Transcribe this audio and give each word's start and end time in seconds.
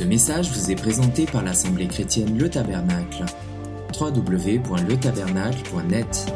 Ce 0.00 0.04
message 0.06 0.50
vous 0.50 0.70
est 0.70 0.76
présenté 0.76 1.26
par 1.26 1.42
l'Assemblée 1.42 1.86
chrétienne 1.86 2.38
Le 2.38 2.48
Tabernacle. 2.48 3.26
www.letabernacle.net 4.00 6.32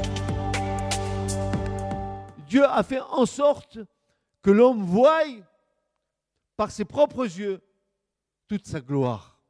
Dieu 2.46 2.66
a 2.66 2.82
fait 2.82 3.00
en 3.00 3.24
sorte 3.24 3.78
que 4.42 4.50
l'homme 4.50 4.84
voie 4.84 5.22
par 6.58 6.70
ses 6.70 6.84
propres 6.84 7.24
yeux 7.24 7.62
toute 8.48 8.66
sa 8.66 8.82
gloire. 8.82 9.40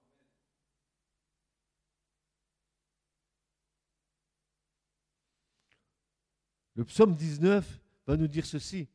Le 6.76 6.84
psaume 6.84 7.16
19 7.16 7.80
va 8.06 8.16
nous 8.16 8.28
dire 8.28 8.46
ceci. 8.46 8.86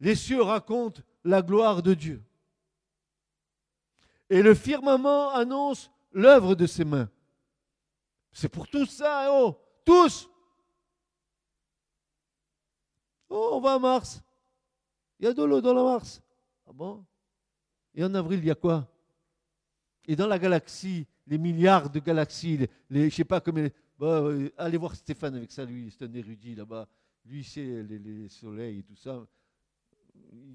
Les 0.00 0.14
cieux 0.14 0.42
racontent 0.42 1.00
la 1.24 1.40
gloire 1.40 1.82
de 1.82 1.94
Dieu. 1.94 2.22
Et 4.28 4.42
le 4.42 4.54
firmament 4.54 5.30
annonce 5.30 5.90
l'œuvre 6.12 6.54
de 6.54 6.66
ses 6.66 6.84
mains. 6.84 7.08
C'est 8.32 8.48
pour 8.48 8.68
tous 8.68 8.86
ça, 8.86 9.28
oh, 9.30 9.56
tous. 9.84 10.28
Oh, 13.28 13.50
on 13.52 13.60
va 13.60 13.74
à 13.74 13.78
Mars. 13.78 14.22
Il 15.18 15.26
y 15.26 15.28
a 15.28 15.32
de 15.32 15.42
l'eau 15.42 15.60
dans 15.60 15.74
la 15.74 15.82
Mars. 15.82 16.20
Ah 16.66 16.72
bon? 16.72 17.04
Et 17.94 18.04
en 18.04 18.14
avril, 18.14 18.40
il 18.40 18.46
y 18.46 18.50
a 18.50 18.54
quoi? 18.54 18.86
Et 20.06 20.14
dans 20.14 20.26
la 20.26 20.38
galaxie, 20.38 21.06
les 21.26 21.38
milliards 21.38 21.90
de 21.90 21.98
galaxies, 21.98 22.58
les, 22.58 22.70
les 22.90 23.10
je 23.10 23.16
sais 23.16 23.24
pas 23.24 23.40
combien. 23.40 23.68
Euh, 24.02 24.50
allez 24.58 24.76
voir 24.76 24.94
Stéphane 24.94 25.34
avec 25.34 25.50
ça, 25.50 25.64
lui, 25.64 25.90
c'est 25.90 26.04
un 26.04 26.12
érudit 26.12 26.54
là-bas. 26.54 26.86
Lui, 27.24 27.42
c'est 27.42 27.82
les, 27.82 27.98
les, 27.98 28.28
soleils 28.28 28.80
et 28.80 28.82
tout 28.82 28.96
ça. 28.96 29.26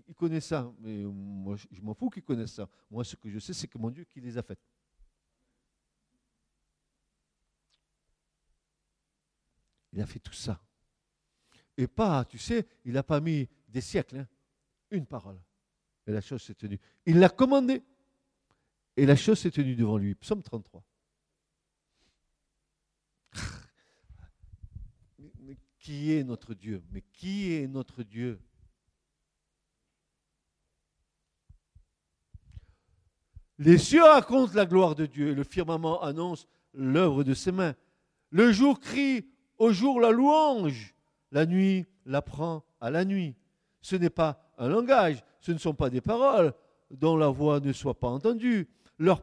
Il 0.08 0.16
connaît 0.16 0.42
ça, 0.42 0.72
mais 0.80 1.04
moi, 1.04 1.56
je 1.56 1.82
m'en 1.82 1.94
fous 1.94 2.10
qu'il 2.10 2.24
connaisse 2.24 2.54
ça. 2.54 2.68
Moi, 2.90 3.04
ce 3.04 3.16
que 3.16 3.30
je 3.30 3.40
sais, 3.40 3.54
c'est 3.54 3.68
que 3.68 3.78
mon 3.78 3.90
Dieu 3.90 4.04
qui 4.04 4.20
les 4.20 4.38
a 4.38 4.44
faites. 4.44 4.60
Il 9.94 10.02
a 10.02 10.06
fait 10.06 10.20
tout 10.20 10.34
ça. 10.34 10.62
Et 11.78 11.88
pas, 11.88 12.26
tu 12.26 12.38
sais, 12.38 12.68
il 12.86 12.94
n'a 12.94 13.04
pas 13.04 13.20
mis 13.20 13.48
des 13.68 13.82
siècles, 13.82 14.18
hein. 14.18 14.28
une 14.90 15.06
parole. 15.06 15.42
Et 16.08 16.12
la 16.12 16.22
chose 16.22 16.42
s'est 16.42 16.56
tenue. 16.56 16.80
Il 17.06 17.20
l'a 17.20 17.30
commandé. 17.30 17.84
Et 18.98 19.06
la 19.06 19.16
chose 19.16 19.40
s'est 19.40 19.52
tenue 19.52 19.76
devant 19.76 19.98
lui. 19.98 20.16
Psaume 20.16 20.44
33. 20.44 20.84
Mais 25.40 25.58
qui 25.80 26.12
est 26.12 26.24
notre 26.24 26.54
Dieu? 26.54 26.84
Mais 26.92 27.02
qui 27.14 27.54
est 27.54 27.68
notre 27.68 28.04
Dieu? 28.04 28.42
Les 33.64 33.78
cieux 33.78 34.04
racontent 34.04 34.56
la 34.56 34.66
gloire 34.66 34.96
de 34.96 35.06
Dieu 35.06 35.36
le 35.36 35.44
firmament 35.44 36.02
annonce 36.02 36.48
l'œuvre 36.74 37.24
de 37.24 37.36
ses 37.36 37.52
mains. 37.52 37.76
Le 38.32 38.52
jour 38.52 38.80
crie 38.80 39.28
au 39.60 39.72
jour 39.72 40.02
la 40.02 40.10
louange, 40.10 40.96
la 41.32 41.46
nuit 41.46 41.86
l'apprend 42.08 42.64
à 42.80 42.90
la 42.90 43.06
nuit. 43.06 43.36
Ce 43.80 43.96
n'est 43.96 44.10
pas 44.10 44.52
un 44.58 44.68
langage, 44.68 45.24
ce 45.42 45.52
ne 45.52 45.60
sont 45.60 45.76
pas 45.76 45.92
des 45.92 46.02
paroles 46.02 46.56
dont 46.90 47.16
la 47.16 47.28
voix 47.28 47.60
ne 47.60 47.72
soit 47.72 48.00
pas 48.00 48.08
entendue. 48.08 48.68
Leur, 48.98 49.22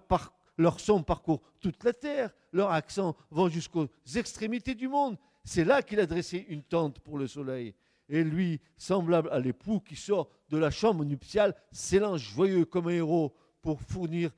leur 0.57 0.79
son 0.79 1.03
parcourt 1.03 1.43
toute 1.59 1.83
la 1.83 1.93
terre, 1.93 2.31
leur 2.53 2.71
accent 2.71 3.17
va 3.33 3.49
jusqu'aux 3.49 3.89
extrémités 4.15 4.77
du 4.77 4.87
monde. 4.87 5.19
C'est 5.43 5.65
là 5.65 5.83
qu'il 5.83 5.99
a 5.99 6.07
dressé 6.07 6.47
une 6.49 6.63
tente 6.63 7.01
pour 7.01 7.19
le 7.19 7.27
soleil. 7.27 7.75
Et 8.09 8.23
lui, 8.23 8.61
semblable 8.77 9.31
à 9.33 9.41
l'époux 9.41 9.81
qui 9.81 9.97
sort 9.97 10.31
de 10.49 10.59
la 10.59 10.71
chambre 10.71 11.05
nuptiale, 11.05 11.57
s'élance 11.73 12.21
joyeux 12.21 12.67
comme 12.67 12.87
un 12.87 12.93
héros 12.93 13.35
pour 13.61 13.81
fournir, 13.83 14.31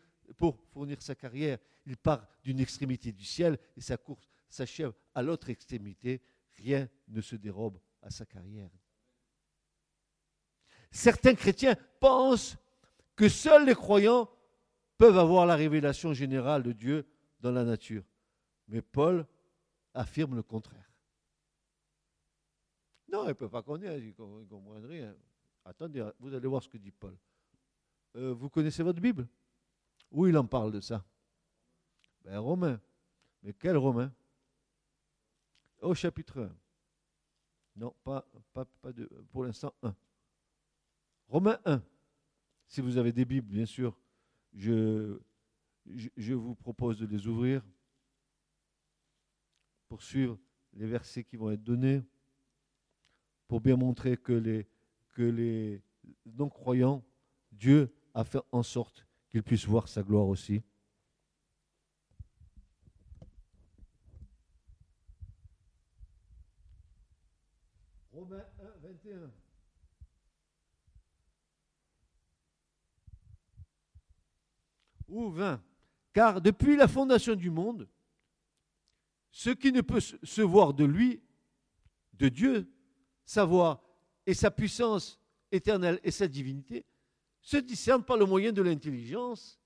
sa 1.00 1.14
carrière. 1.14 1.58
Il 1.86 1.96
part 1.96 2.26
d'une 2.42 2.60
extrémité 2.60 3.12
du 3.12 3.24
ciel 3.24 3.58
et 3.76 3.80
sa 3.80 3.96
course 3.96 4.28
s'achève 4.48 4.92
à 5.14 5.22
l'autre 5.22 5.50
extrémité. 5.50 6.20
Rien 6.56 6.88
ne 7.08 7.20
se 7.20 7.36
dérobe 7.36 7.78
à 8.03 8.10
sa 8.10 8.26
carrière. 8.26 8.70
Certains 10.91 11.34
chrétiens 11.34 11.76
pensent 12.00 12.56
que 13.16 13.28
seuls 13.28 13.66
les 13.66 13.75
croyants 13.75 14.28
peuvent 14.98 15.19
avoir 15.19 15.47
la 15.47 15.56
révélation 15.56 16.12
générale 16.12 16.62
de 16.62 16.72
Dieu 16.72 17.06
dans 17.41 17.53
la 17.53 17.64
nature. 17.64 18.04
Mais 18.69 18.82
Paul 18.82 19.26
affirme 19.94 20.36
le 20.36 20.42
contraire. 20.42 20.91
Non, 23.09 23.25
il 23.25 23.28
ne 23.28 23.32
peut 23.32 23.48
pas 23.48 23.62
connaître, 23.62 24.03
il 24.03 24.14
ne 24.19 24.86
rien. 24.86 25.16
Attendez, 25.64 26.09
vous 26.19 26.32
allez 26.32 26.47
voir 26.47 26.62
ce 26.62 26.69
que 26.69 26.78
dit 26.78 26.92
Paul. 26.92 27.16
Euh, 28.16 28.32
vous 28.34 28.48
connaissez 28.48 28.82
votre 28.82 29.00
Bible? 29.00 29.28
Où 30.10 30.26
il 30.26 30.37
en 30.37 30.47
parle 30.47 30.72
de 30.72 30.81
ça? 30.81 31.04
Ben, 32.25 32.38
Romain. 32.38 32.81
Mais 33.43 33.53
quel 33.53 33.76
Romain? 33.76 34.12
Au 35.81 35.94
chapitre 35.94 36.41
1. 36.43 36.56
Non, 37.76 37.94
pas, 38.04 38.26
pas, 38.53 38.93
de, 38.93 39.06
pour 39.31 39.44
l'instant 39.44 39.72
1. 39.82 39.94
Romains 41.28 41.59
1. 41.65 41.82
Si 42.66 42.81
vous 42.81 42.97
avez 42.97 43.12
des 43.12 43.25
Bibles, 43.25 43.48
bien 43.48 43.66
sûr, 43.66 43.98
je, 44.53 45.19
vous 46.34 46.54
propose 46.54 46.98
de 46.98 47.06
les 47.06 47.27
ouvrir 47.27 47.65
pour 49.88 50.03
suivre 50.03 50.38
les 50.75 50.87
versets 50.87 51.25
qui 51.25 51.37
vont 51.37 51.50
être 51.50 51.62
donnés, 51.62 52.03
pour 53.48 53.60
bien 53.60 53.77
montrer 53.77 54.16
que 54.16 54.32
les 55.19 55.82
non-croyants, 56.27 57.04
Dieu 57.50 57.92
a 58.15 58.25
fait 58.25 58.41
en 58.53 58.62
sorte 58.62 59.06
qu'ils 59.28 59.43
puissent 59.43 59.66
voir 59.66 59.88
sa 59.88 60.03
gloire 60.03 60.26
aussi. 60.26 60.62
Romains 68.12 68.44
1, 68.60 68.88
21. 68.88 69.31
ou 75.10 75.31
20. 75.31 75.60
Car 76.12 76.41
depuis 76.41 76.77
la 76.77 76.88
fondation 76.88 77.34
du 77.34 77.50
monde, 77.50 77.88
ce 79.31 79.50
qui 79.50 79.72
ne 79.72 79.81
peut 79.81 80.00
se 80.00 80.42
voir 80.42 80.75
de 80.75 80.84
lui, 80.84 81.22
de 82.15 82.28
Dieu, 82.28 82.71
sa 83.25 83.44
voix 83.44 83.82
et 84.27 84.34
sa 84.34 84.50
puissance 84.50 85.21
éternelle 85.53 86.00
et 86.03 86.10
sa 86.10 86.27
divinité, 86.27 86.84
se 87.43 87.56
discernent 87.56 88.05
par 88.05 88.17
le 88.17 88.27
moyen 88.27 88.53
de 88.53 88.62
l'intelligence, 88.62 89.59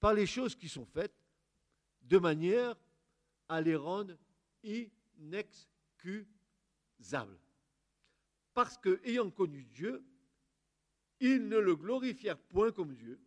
par 0.00 0.14
les 0.14 0.26
choses 0.26 0.54
qui 0.54 0.68
sont 0.68 0.86
faites, 0.86 1.14
de 2.02 2.18
manière 2.18 2.76
à 3.48 3.60
les 3.60 3.76
rendre 3.76 4.14
inexcusables. 4.62 5.68
Parce 8.54 8.76
que, 8.76 9.00
ayant 9.04 9.30
connu 9.30 9.64
Dieu, 9.64 10.04
ils 11.20 11.48
ne 11.48 11.58
le 11.58 11.76
glorifièrent 11.76 12.38
point 12.38 12.72
comme 12.72 12.94
Dieu, 12.94 13.20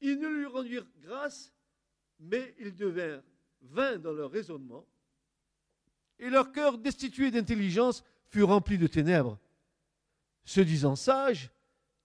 ils 0.00 0.18
ne 0.18 0.28
lui 0.28 0.46
rendirent 0.46 0.88
grâce, 1.00 1.52
mais 2.18 2.54
ils 2.58 2.74
devinrent 2.74 3.22
vains 3.62 3.98
dans 3.98 4.12
leur 4.12 4.30
raisonnement, 4.30 4.86
et 6.18 6.28
leur 6.28 6.52
cœur 6.52 6.78
destitué 6.78 7.30
d'intelligence 7.30 8.04
fut 8.28 8.42
rempli 8.42 8.78
de 8.78 8.86
ténèbres. 8.86 9.38
Se 10.44 10.60
disant 10.60 10.96
sages, 10.96 11.50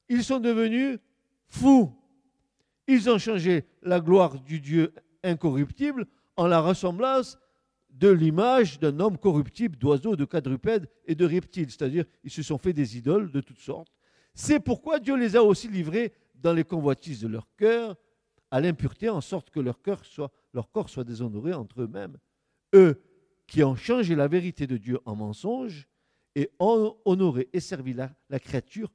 ils 0.09 0.23
sont 0.23 0.39
devenus 0.39 0.99
fous. 1.47 1.91
Ils 2.87 3.09
ont 3.09 3.17
changé 3.17 3.65
la 3.81 3.99
gloire 3.99 4.39
du 4.39 4.59
Dieu 4.59 4.93
incorruptible 5.23 6.05
en 6.37 6.47
la 6.47 6.59
ressemblance 6.59 7.37
de 7.89 8.09
l'image 8.09 8.79
d'un 8.79 8.99
homme 8.99 9.17
corruptible, 9.17 9.77
d'oiseaux, 9.77 10.15
de 10.15 10.25
quadrupèdes 10.25 10.89
et 11.05 11.15
de 11.15 11.25
reptiles. 11.25 11.71
C'est-à-dire, 11.71 12.05
ils 12.23 12.31
se 12.31 12.43
sont 12.43 12.57
fait 12.57 12.73
des 12.73 12.97
idoles 12.97 13.31
de 13.31 13.41
toutes 13.41 13.59
sortes. 13.59 13.87
C'est 14.33 14.59
pourquoi 14.59 14.99
Dieu 14.99 15.15
les 15.15 15.35
a 15.35 15.43
aussi 15.43 15.67
livrés 15.67 16.13
dans 16.35 16.53
les 16.53 16.65
convoitises 16.65 17.21
de 17.21 17.27
leur 17.27 17.47
cœur 17.55 17.95
à 18.51 18.59
l'impureté, 18.61 19.09
en 19.09 19.21
sorte 19.21 19.49
que 19.49 19.59
leur, 19.59 19.81
cœur 19.81 20.05
soit, 20.05 20.31
leur 20.53 20.69
corps 20.71 20.89
soit 20.89 21.03
déshonoré 21.05 21.53
entre 21.53 21.81
eux-mêmes. 21.81 22.17
Eux 22.73 23.01
qui 23.47 23.63
ont 23.63 23.75
changé 23.75 24.15
la 24.15 24.27
vérité 24.27 24.67
de 24.67 24.77
Dieu 24.77 24.99
en 25.05 25.15
mensonge 25.15 25.87
et 26.35 26.51
ont 26.59 26.97
honoré 27.05 27.49
et 27.53 27.59
servi 27.59 27.93
la, 27.93 28.11
la 28.29 28.39
créature 28.39 28.91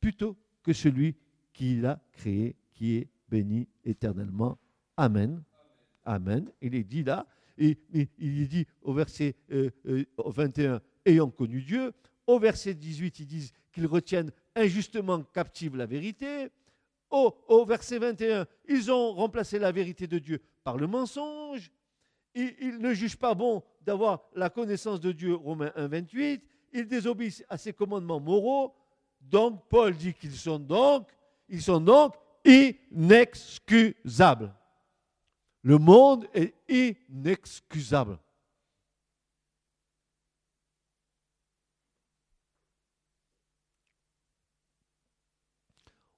plutôt 0.00 0.36
que 0.62 0.72
celui 0.72 1.16
qui 1.52 1.76
l'a 1.76 2.00
créé, 2.12 2.56
qui 2.72 2.96
est 2.96 3.08
béni 3.28 3.68
éternellement. 3.84 4.58
Amen. 4.96 5.42
Amen. 6.04 6.50
Il 6.60 6.74
est 6.74 6.84
dit 6.84 7.02
là, 7.02 7.26
et, 7.58 7.78
il 7.92 8.42
est 8.42 8.46
dit 8.46 8.66
au 8.82 8.92
verset 8.92 9.36
21, 9.48 9.56
euh, 9.56 10.74
euh, 10.74 10.80
ayant 11.04 11.30
connu 11.30 11.62
Dieu. 11.62 11.92
Au 12.26 12.38
verset 12.38 12.74
18, 12.74 13.20
ils 13.20 13.26
disent 13.26 13.52
qu'ils 13.72 13.86
retiennent 13.86 14.32
injustement 14.54 15.22
captive 15.22 15.76
la 15.76 15.86
vérité. 15.86 16.48
Au, 17.10 17.64
verset 17.66 17.98
21, 17.98 18.46
ils 18.68 18.90
ont 18.90 19.12
remplacé 19.12 19.58
la 19.58 19.72
vérité 19.72 20.06
de 20.06 20.18
Dieu 20.18 20.40
par 20.62 20.76
le 20.76 20.86
mensonge. 20.86 21.70
Ils, 22.36 22.78
ne 22.78 22.94
jugent 22.94 23.16
pas 23.16 23.34
bon 23.34 23.64
d'avoir 23.82 24.22
la 24.36 24.48
connaissance 24.48 25.00
de 25.00 25.10
Dieu, 25.10 25.34
Romains 25.34 25.72
1, 25.74 25.88
28. 25.88 26.44
Ils 26.72 26.86
désobéissent 26.86 27.44
à 27.48 27.58
ses 27.58 27.72
commandements 27.72 28.20
moraux. 28.20 28.72
Donc, 29.20 29.68
Paul 29.68 29.96
dit 29.96 30.14
qu'ils 30.14 30.36
sont 30.36 30.58
donc, 30.58 31.08
ils 31.48 31.62
sont 31.62 31.80
donc 31.80 32.14
inexcusable. 32.44 34.54
Le 35.62 35.78
monde 35.78 36.26
est 36.32 36.54
inexcusable. 36.68 38.18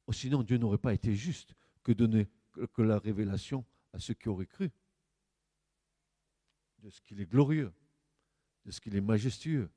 Oh, 0.06 0.12
sinon, 0.12 0.42
Dieu 0.42 0.58
n'aurait 0.58 0.78
pas 0.78 0.92
été 0.92 1.14
juste 1.14 1.54
que 1.82 1.92
donner 1.92 2.28
que 2.74 2.82
la 2.82 2.98
révélation 2.98 3.64
à 3.92 3.98
ceux 3.98 4.14
qui 4.14 4.28
auraient 4.28 4.46
cru 4.46 4.70
de 6.80 6.90
ce 6.90 7.00
qu'il 7.00 7.20
est 7.20 7.26
glorieux, 7.26 7.72
de 8.66 8.70
ce 8.70 8.80
qu'il 8.80 8.96
est 8.96 9.00
majestueux, 9.00 9.70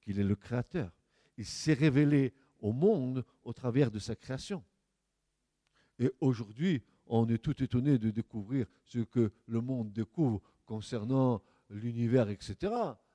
qu'il 0.00 0.18
est 0.18 0.24
le 0.24 0.36
Créateur. 0.36 0.92
Il 1.36 1.46
s'est 1.46 1.74
révélé 1.74 2.34
au 2.60 2.72
monde 2.72 3.24
au 3.42 3.52
travers 3.52 3.90
de 3.90 3.98
sa 3.98 4.16
création. 4.16 4.64
Et 5.98 6.10
aujourd'hui, 6.20 6.82
on 7.06 7.28
est 7.28 7.38
tout 7.38 7.62
étonné 7.62 7.98
de 7.98 8.10
découvrir 8.10 8.66
ce 8.84 9.00
que 9.00 9.32
le 9.46 9.60
monde 9.60 9.92
découvre 9.92 10.40
concernant 10.64 11.42
l'univers, 11.68 12.28
etc. 12.30 12.72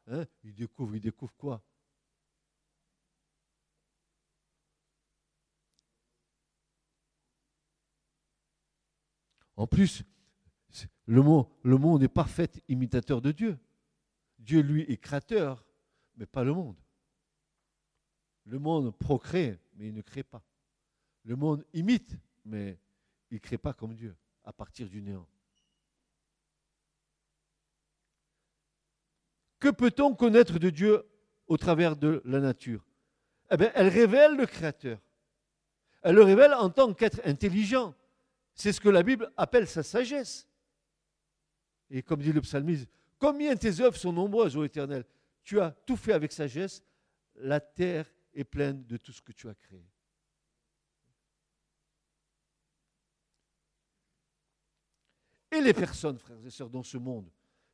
Hein 0.07 0.25
il 0.43 0.53
découvre, 0.53 0.95
il 0.95 1.01
découvre 1.01 1.33
quoi? 1.35 1.63
En 9.57 9.67
plus, 9.67 10.03
le 11.05 11.21
monde, 11.21 11.47
le 11.63 11.77
monde 11.77 12.03
est 12.03 12.09
parfait 12.09 12.51
imitateur 12.67 13.21
de 13.21 13.31
Dieu. 13.31 13.57
Dieu, 14.37 14.61
lui, 14.61 14.81
est 14.83 14.97
créateur, 14.97 15.65
mais 16.17 16.25
pas 16.25 16.43
le 16.43 16.53
monde. 16.53 16.84
Le 18.45 18.59
monde 18.59 18.95
procrée, 18.95 19.59
mais 19.75 19.87
il 19.87 19.93
ne 19.93 20.01
crée 20.01 20.23
pas. 20.23 20.43
Le 21.23 21.35
monde 21.35 21.65
imite, 21.73 22.15
mais 22.45 22.77
il 23.31 23.35
ne 23.35 23.39
crée 23.39 23.57
pas 23.57 23.73
comme 23.73 23.95
Dieu, 23.95 24.15
à 24.43 24.53
partir 24.53 24.87
du 24.87 25.01
néant. 25.01 25.27
Que 29.59 29.69
peut-on 29.69 30.13
connaître 30.13 30.59
de 30.59 30.69
Dieu 30.69 31.03
au 31.47 31.57
travers 31.57 31.95
de 31.95 32.21
la 32.25 32.39
nature? 32.39 32.85
Eh 33.49 33.57
bien, 33.57 33.71
elle 33.73 33.87
révèle 33.87 34.35
le 34.35 34.45
Créateur. 34.45 34.99
Elle 36.03 36.15
le 36.15 36.23
révèle 36.23 36.53
en 36.53 36.69
tant 36.69 36.93
qu'être 36.93 37.19
intelligent. 37.25 37.95
C'est 38.53 38.71
ce 38.71 38.79
que 38.79 38.89
la 38.89 39.01
Bible 39.01 39.31
appelle 39.37 39.67
sa 39.67 39.81
sagesse. 39.81 40.47
Et 41.89 42.03
comme 42.03 42.21
dit 42.21 42.31
le 42.31 42.41
psalmiste, 42.41 42.87
combien 43.17 43.55
tes 43.55 43.81
œuvres 43.81 43.97
sont 43.97 44.13
nombreuses, 44.13 44.55
ô 44.55 44.63
Éternel. 44.63 45.03
Tu 45.43 45.59
as 45.59 45.71
tout 45.71 45.97
fait 45.97 46.13
avec 46.13 46.31
sagesse. 46.31 46.83
La 47.35 47.59
terre 47.59 48.05
est 48.35 48.43
pleine 48.43 48.85
de 48.85 48.97
tout 48.97 49.11
ce 49.11 49.21
que 49.21 49.31
tu 49.31 49.47
as 49.49 49.55
créé. 49.55 49.89
Et 55.51 55.61
les 55.61 55.73
personnes, 55.73 56.19
frères 56.19 56.45
et 56.45 56.49
sœurs, 56.49 56.69
dans 56.69 56.83
ce 56.83 56.97
monde, 56.97 57.31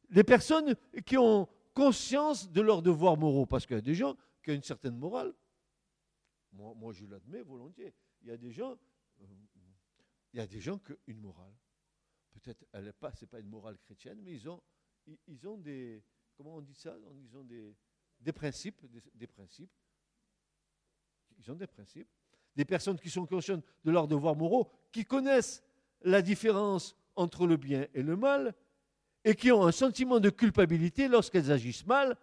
les 0.09 0.23
personnes 0.23 0.75
qui 1.05 1.17
ont 1.17 1.49
conscience 1.73 2.51
de 2.51 2.61
leurs 2.61 2.81
devoirs 2.81 3.17
moraux, 3.17 3.45
parce 3.45 3.65
qu'il 3.65 3.75
y 3.75 3.79
a 3.79 3.81
des 3.81 3.95
gens 3.95 4.15
qui 4.43 4.51
ont 4.51 4.53
une 4.53 4.63
certaine 4.63 4.97
morale. 4.97 5.33
Moi, 6.51 6.93
je 6.93 7.05
l'admets 7.05 7.41
volontiers. 7.41 7.93
Il 8.21 8.27
y 8.27 8.31
a 8.31 8.37
des 8.37 8.51
gens, 8.51 8.77
il 9.19 10.37
y 10.37 10.39
a 10.39 10.47
des 10.47 10.59
gens 10.59 10.77
qui 10.77 10.91
ont 10.91 10.97
une 11.07 11.21
morale. 11.21 11.53
Peut-être, 12.33 12.65
elle 12.73 12.85
n'est 12.85 12.93
pas, 12.93 13.11
pas 13.11 13.39
une 13.39 13.49
morale 13.49 13.77
chrétienne, 13.79 14.19
mais 14.21 14.33
ils 14.33 14.47
ont, 14.47 14.61
ils, 15.27 15.47
ont 15.47 15.57
des, 15.57 16.03
comment 16.35 16.57
on 16.57 16.61
dit 16.61 16.75
ça 16.75 16.95
Ils 17.15 17.35
ont 17.35 17.43
des, 17.43 17.75
des 18.19 18.31
principes, 18.31 18.85
des 19.15 19.27
principes 19.27 19.71
ils 21.41 21.51
ont 21.51 21.55
des 21.55 21.67
principes. 21.67 22.07
Des 22.55 22.65
personnes 22.65 22.99
qui 22.99 23.09
sont 23.09 23.25
conscientes 23.25 23.63
de 23.85 23.91
leurs 23.91 24.07
devoirs 24.07 24.35
moraux, 24.35 24.69
qui 24.91 25.05
connaissent 25.05 25.63
la 26.01 26.21
différence 26.21 26.95
entre 27.15 27.47
le 27.47 27.57
bien 27.57 27.87
et 27.93 28.03
le 28.03 28.15
mal, 28.15 28.53
et 29.23 29.35
qui 29.35 29.51
ont 29.51 29.65
un 29.65 29.71
sentiment 29.71 30.19
de 30.19 30.29
culpabilité 30.29 31.07
lorsqu'elles 31.07 31.51
agissent 31.51 31.85
mal, 31.85 32.17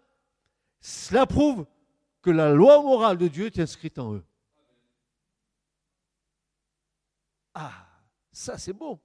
cela 0.81 1.25
prouve 1.25 1.65
que 2.21 2.29
la 2.29 2.51
loi 2.51 2.81
morale 2.81 3.17
de 3.17 3.27
Dieu 3.27 3.45
est 3.45 3.59
inscrite 3.59 3.97
en 3.97 4.15
eux. 4.15 4.25
Ah, 7.53 7.87
ça 8.31 8.57
c'est 8.57 8.73
bon. 8.73 8.99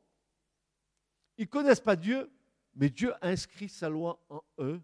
Ils 1.38 1.44
ne 1.44 1.48
connaissent 1.48 1.80
pas 1.80 1.96
Dieu, 1.96 2.30
mais 2.74 2.90
Dieu 2.90 3.12
a 3.14 3.28
inscrit 3.28 3.68
sa 3.68 3.88
loi 3.88 4.20
en 4.28 4.42
eux 4.58 4.80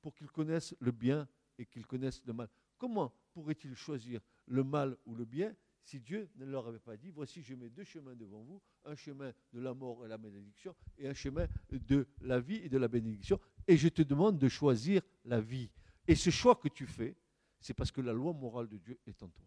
pour 0.00 0.14
qu'ils 0.14 0.30
connaissent 0.30 0.74
le 0.80 0.92
bien 0.92 1.28
et 1.58 1.66
qu'ils 1.66 1.86
connaissent 1.86 2.22
le 2.24 2.32
mal. 2.32 2.48
Comment 2.78 3.12
pourraient-ils 3.32 3.74
choisir 3.74 4.20
le 4.48 4.64
mal 4.64 4.96
ou 5.06 5.14
le 5.14 5.24
bien 5.24 5.54
si 5.88 6.00
Dieu 6.00 6.28
ne 6.36 6.44
leur 6.44 6.68
avait 6.68 6.78
pas 6.78 6.98
dit, 6.98 7.10
voici, 7.10 7.42
je 7.42 7.54
mets 7.54 7.70
deux 7.70 7.84
chemins 7.84 8.14
devant 8.14 8.42
vous, 8.42 8.60
un 8.84 8.94
chemin 8.94 9.32
de 9.54 9.60
la 9.60 9.72
mort 9.72 10.04
et 10.04 10.08
la 10.08 10.18
bénédiction, 10.18 10.76
et 10.98 11.08
un 11.08 11.14
chemin 11.14 11.46
de 11.70 12.06
la 12.20 12.40
vie 12.40 12.56
et 12.56 12.68
de 12.68 12.76
la 12.76 12.88
bénédiction, 12.88 13.40
et 13.66 13.76
je 13.78 13.88
te 13.88 14.02
demande 14.02 14.38
de 14.38 14.48
choisir 14.48 15.00
la 15.24 15.40
vie. 15.40 15.70
Et 16.06 16.14
ce 16.14 16.28
choix 16.28 16.56
que 16.56 16.68
tu 16.68 16.86
fais, 16.86 17.16
c'est 17.58 17.72
parce 17.72 17.90
que 17.90 18.02
la 18.02 18.12
loi 18.12 18.34
morale 18.34 18.68
de 18.68 18.76
Dieu 18.76 18.98
est 19.06 19.22
en 19.22 19.28
toi. 19.28 19.46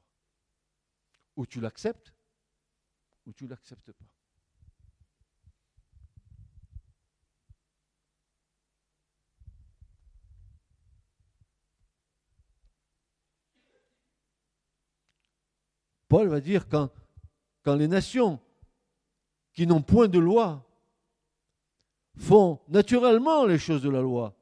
Ou 1.36 1.46
tu 1.46 1.62
l'acceptes, 1.62 2.12
ou 3.28 3.34
tu 3.34 3.44
ne 3.44 3.50
l'acceptes 3.50 3.92
pas. 3.92 4.06
Paul 16.12 16.28
va 16.28 16.42
dire 16.42 16.68
quand, 16.68 16.90
les 17.66 17.88
nations 17.88 18.42
qui 19.54 19.66
n'ont 19.66 19.82
point 19.82 20.10
de 20.10 20.20
loi 20.20 20.70
font 22.18 22.60
naturellement 22.68 23.46
les 23.46 23.58
choses 23.58 23.82
de 23.82 23.90
la 23.90 24.02
loi, 24.02 24.36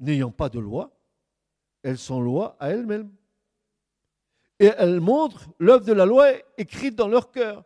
n'ayant 0.00 0.32
pas 0.32 0.48
de 0.48 0.58
loi, 0.58 0.90
elles 1.84 1.96
sont 1.96 2.20
loi 2.20 2.56
à 2.58 2.70
elles-mêmes. 2.70 3.12
Et 4.58 4.72
elles 4.78 4.98
montrent 4.98 5.48
l'œuvre 5.60 5.84
de 5.84 5.92
la 5.92 6.06
loi 6.06 6.32
écrite 6.58 6.96
dans 6.96 7.06
leur 7.06 7.30
cœur, 7.30 7.64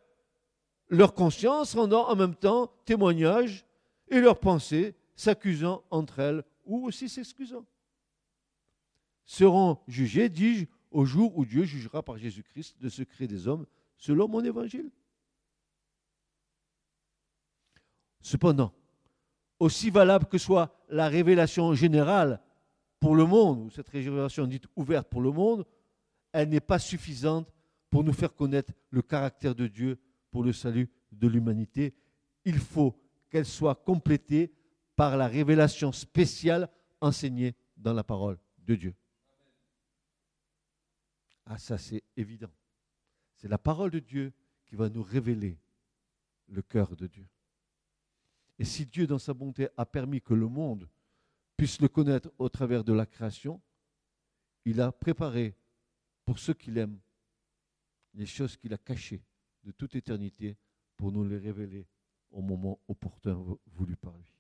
leur 0.91 1.15
conscience 1.15 1.75
rendant 1.75 2.07
en 2.07 2.17
même 2.17 2.35
temps 2.35 2.75
témoignage 2.85 3.65
et 4.09 4.21
leurs 4.21 4.39
pensées 4.39 4.95
s'accusant 5.17 5.83
entre 5.91 6.19
elles 6.19 6.45
ou 6.67 6.87
aussi 6.87 7.09
s'excusant. 7.09 7.65
Seront 9.25 9.79
jugées, 9.89 10.29
dis-je, 10.29 10.67
au 10.95 11.05
jour 11.05 11.37
où 11.37 11.45
Dieu 11.45 11.65
jugera 11.65 12.03
par 12.03 12.17
Jésus-Christ 12.17 12.77
le 12.81 12.89
secret 12.89 13.27
des 13.27 13.49
hommes 13.49 13.67
selon 13.99 14.29
mon 14.29 14.43
évangile. 14.45 14.91
Cependant, 18.23 18.73
aussi 19.59 19.91
valable 19.91 20.27
que 20.27 20.39
soit 20.39 20.73
la 20.89 21.09
révélation 21.09 21.75
générale 21.75 22.41
pour 23.01 23.17
le 23.17 23.27
monde, 23.27 23.59
ou 23.59 23.71
cette 23.71 23.89
révélation 23.89 24.47
dite 24.47 24.67
ouverte 24.77 25.09
pour 25.09 25.21
le 25.21 25.33
monde, 25.33 25.67
elle 26.33 26.49
n'est 26.49 26.61
pas 26.61 26.79
suffisante 26.79 27.53
pour 27.91 28.05
nous 28.05 28.13
faire 28.13 28.35
connaître 28.35 28.73
le 28.91 29.03
caractère 29.03 29.55
de 29.55 29.67
Dieu 29.67 29.99
pour 30.31 30.45
le 30.45 30.53
salut 30.53 30.89
de 31.11 31.27
l'humanité. 31.27 31.93
Il 32.45 32.59
faut 32.59 32.97
qu'elle 33.31 33.47
soit 33.47 33.75
complétée 33.75 34.53
par 34.95 35.17
la 35.17 35.27
révélation 35.27 35.91
spéciale 35.91 36.69
enseignée 37.01 37.57
dans 37.77 37.93
la 37.93 38.05
parole 38.05 38.39
de 38.59 38.77
Dieu. 38.77 38.95
Ah, 41.47 41.59
ça 41.59 41.79
c'est 41.79 42.03
évident. 42.17 42.53
C'est 43.35 43.49
la 43.49 43.59
parole 43.59 43.91
de 43.91 43.99
Dieu 43.99 44.33
qui 44.65 44.77
va 44.77 44.89
nous 44.89 45.03
révéler 45.03 45.59
le 46.49 46.63
cœur 46.63 46.97
de 46.97 47.07
Dieu. 47.07 47.27
Et 48.59 48.65
si 48.65 48.87
Dieu, 48.87 49.07
dans 49.07 49.19
sa 49.19 49.35
bonté, 49.35 49.69
a 49.77 49.85
permis 49.85 50.21
que 50.21 50.35
le 50.35 50.49
monde 50.49 50.89
puisse 51.57 51.81
le 51.81 51.89
connaître 51.89 52.33
au 52.39 52.49
travers 52.49 52.85
de 52.85 52.93
la 52.93 53.07
création, 53.07 53.61
il 54.65 54.81
a 54.81 54.93
préparé 54.93 55.57
pour 56.25 56.39
ceux 56.39 56.55
qu'il 56.55 56.79
aime 56.79 56.99
les 58.15 58.27
choses 58.27 58.57
qu'il 58.57 58.73
a 58.73 58.79
cachées 58.79 59.23
de 59.65 59.73
toute 59.73 59.95
éternité 59.95 60.57
pour 60.97 61.11
nous 61.13 61.25
les 61.25 61.39
révéler 61.39 61.87
au 62.31 62.41
moment 62.41 62.81
opportun 62.89 63.39
voulu 63.67 63.97
par 63.97 64.17
lui. 64.17 64.33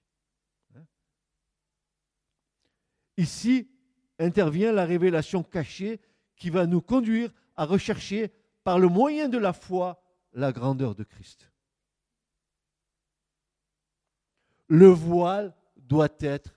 Hein? 0.76 0.86
Ici 3.16 3.68
intervient 4.18 4.72
la 4.72 4.84
révélation 4.84 5.42
cachée 5.42 6.00
qui 6.36 6.50
va 6.50 6.66
nous 6.66 6.80
conduire 6.80 7.32
à 7.56 7.64
rechercher 7.64 8.32
par 8.64 8.78
le 8.78 8.88
moyen 8.88 9.28
de 9.28 9.38
la 9.38 9.52
foi 9.52 10.02
la 10.32 10.52
grandeur 10.52 10.94
de 10.94 11.04
Christ. 11.04 11.50
Le 14.66 14.88
voile 14.88 15.54
doit 15.76 16.08
être 16.20 16.54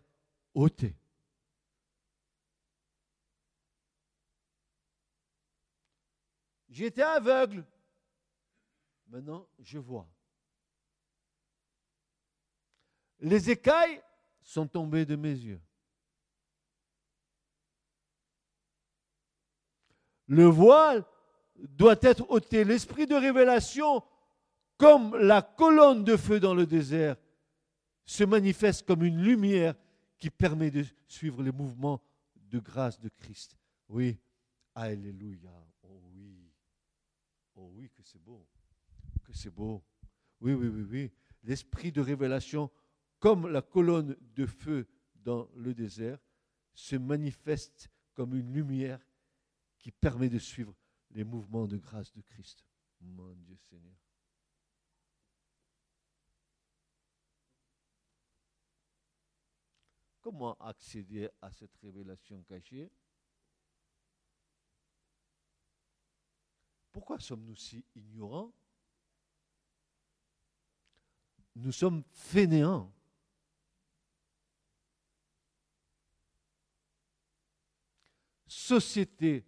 ôté. 0.53 0.95
J'étais 6.69 7.01
aveugle. 7.01 7.65
Maintenant, 9.07 9.47
je 9.59 9.79
vois. 9.79 10.07
Les 13.19 13.49
écailles 13.49 14.01
sont 14.41 14.67
tombées 14.67 15.05
de 15.05 15.15
mes 15.15 15.33
yeux. 15.33 15.61
Le 20.27 20.45
voile 20.45 21.03
doit 21.55 21.97
être 22.01 22.29
ôté. 22.29 22.63
L'esprit 22.63 23.07
de 23.07 23.15
révélation 23.15 24.03
comme 24.77 25.15
la 25.17 25.41
colonne 25.41 26.03
de 26.03 26.15
feu 26.15 26.39
dans 26.39 26.53
le 26.53 26.65
désert 26.65 27.15
se 28.05 28.23
manifeste 28.23 28.85
comme 28.85 29.03
une 29.03 29.21
lumière 29.21 29.75
qui 30.19 30.29
permet 30.29 30.71
de 30.71 30.85
suivre 31.07 31.41
les 31.41 31.51
mouvements 31.51 32.01
de 32.35 32.59
grâce 32.59 32.99
de 32.99 33.09
Christ. 33.09 33.57
Oui, 33.89 34.19
Alléluia. 34.79 35.49
Oh 35.81 36.03
oui. 36.13 36.53
Oh 37.55 37.71
oui, 37.73 37.89
que 37.89 38.03
c'est 38.03 38.21
beau. 38.21 38.45
Que 39.23 39.33
c'est 39.33 39.49
beau. 39.49 39.83
Oui, 40.39 40.53
oui, 40.53 40.67
oui, 40.67 40.85
oui. 40.87 41.11
L'esprit 41.43 41.91
de 41.91 41.99
révélation, 41.99 42.69
comme 43.17 43.47
la 43.47 43.63
colonne 43.63 44.15
de 44.35 44.45
feu 44.45 44.87
dans 45.15 45.49
le 45.55 45.73
désert, 45.73 46.19
se 46.75 46.95
manifeste 46.95 47.89
comme 48.13 48.35
une 48.35 48.53
lumière 48.53 48.99
qui 49.77 49.91
permet 49.91 50.29
de 50.29 50.39
suivre 50.39 50.73
les 51.11 51.23
mouvements 51.23 51.67
de 51.67 51.77
grâce 51.77 52.11
de 52.13 52.21
Christ. 52.21 52.65
Mon 52.99 53.33
Dieu 53.35 53.55
Seigneur. 53.57 53.95
Comment 60.21 60.55
accéder 60.55 61.29
à 61.41 61.51
cette 61.51 61.75
révélation 61.77 62.43
cachée? 62.43 62.91
Pourquoi 66.91 67.19
sommes-nous 67.19 67.55
si 67.55 67.85
ignorants? 67.95 68.51
Nous 71.55 71.71
sommes 71.71 72.03
fainéants. 72.11 72.91
Société 78.47 79.45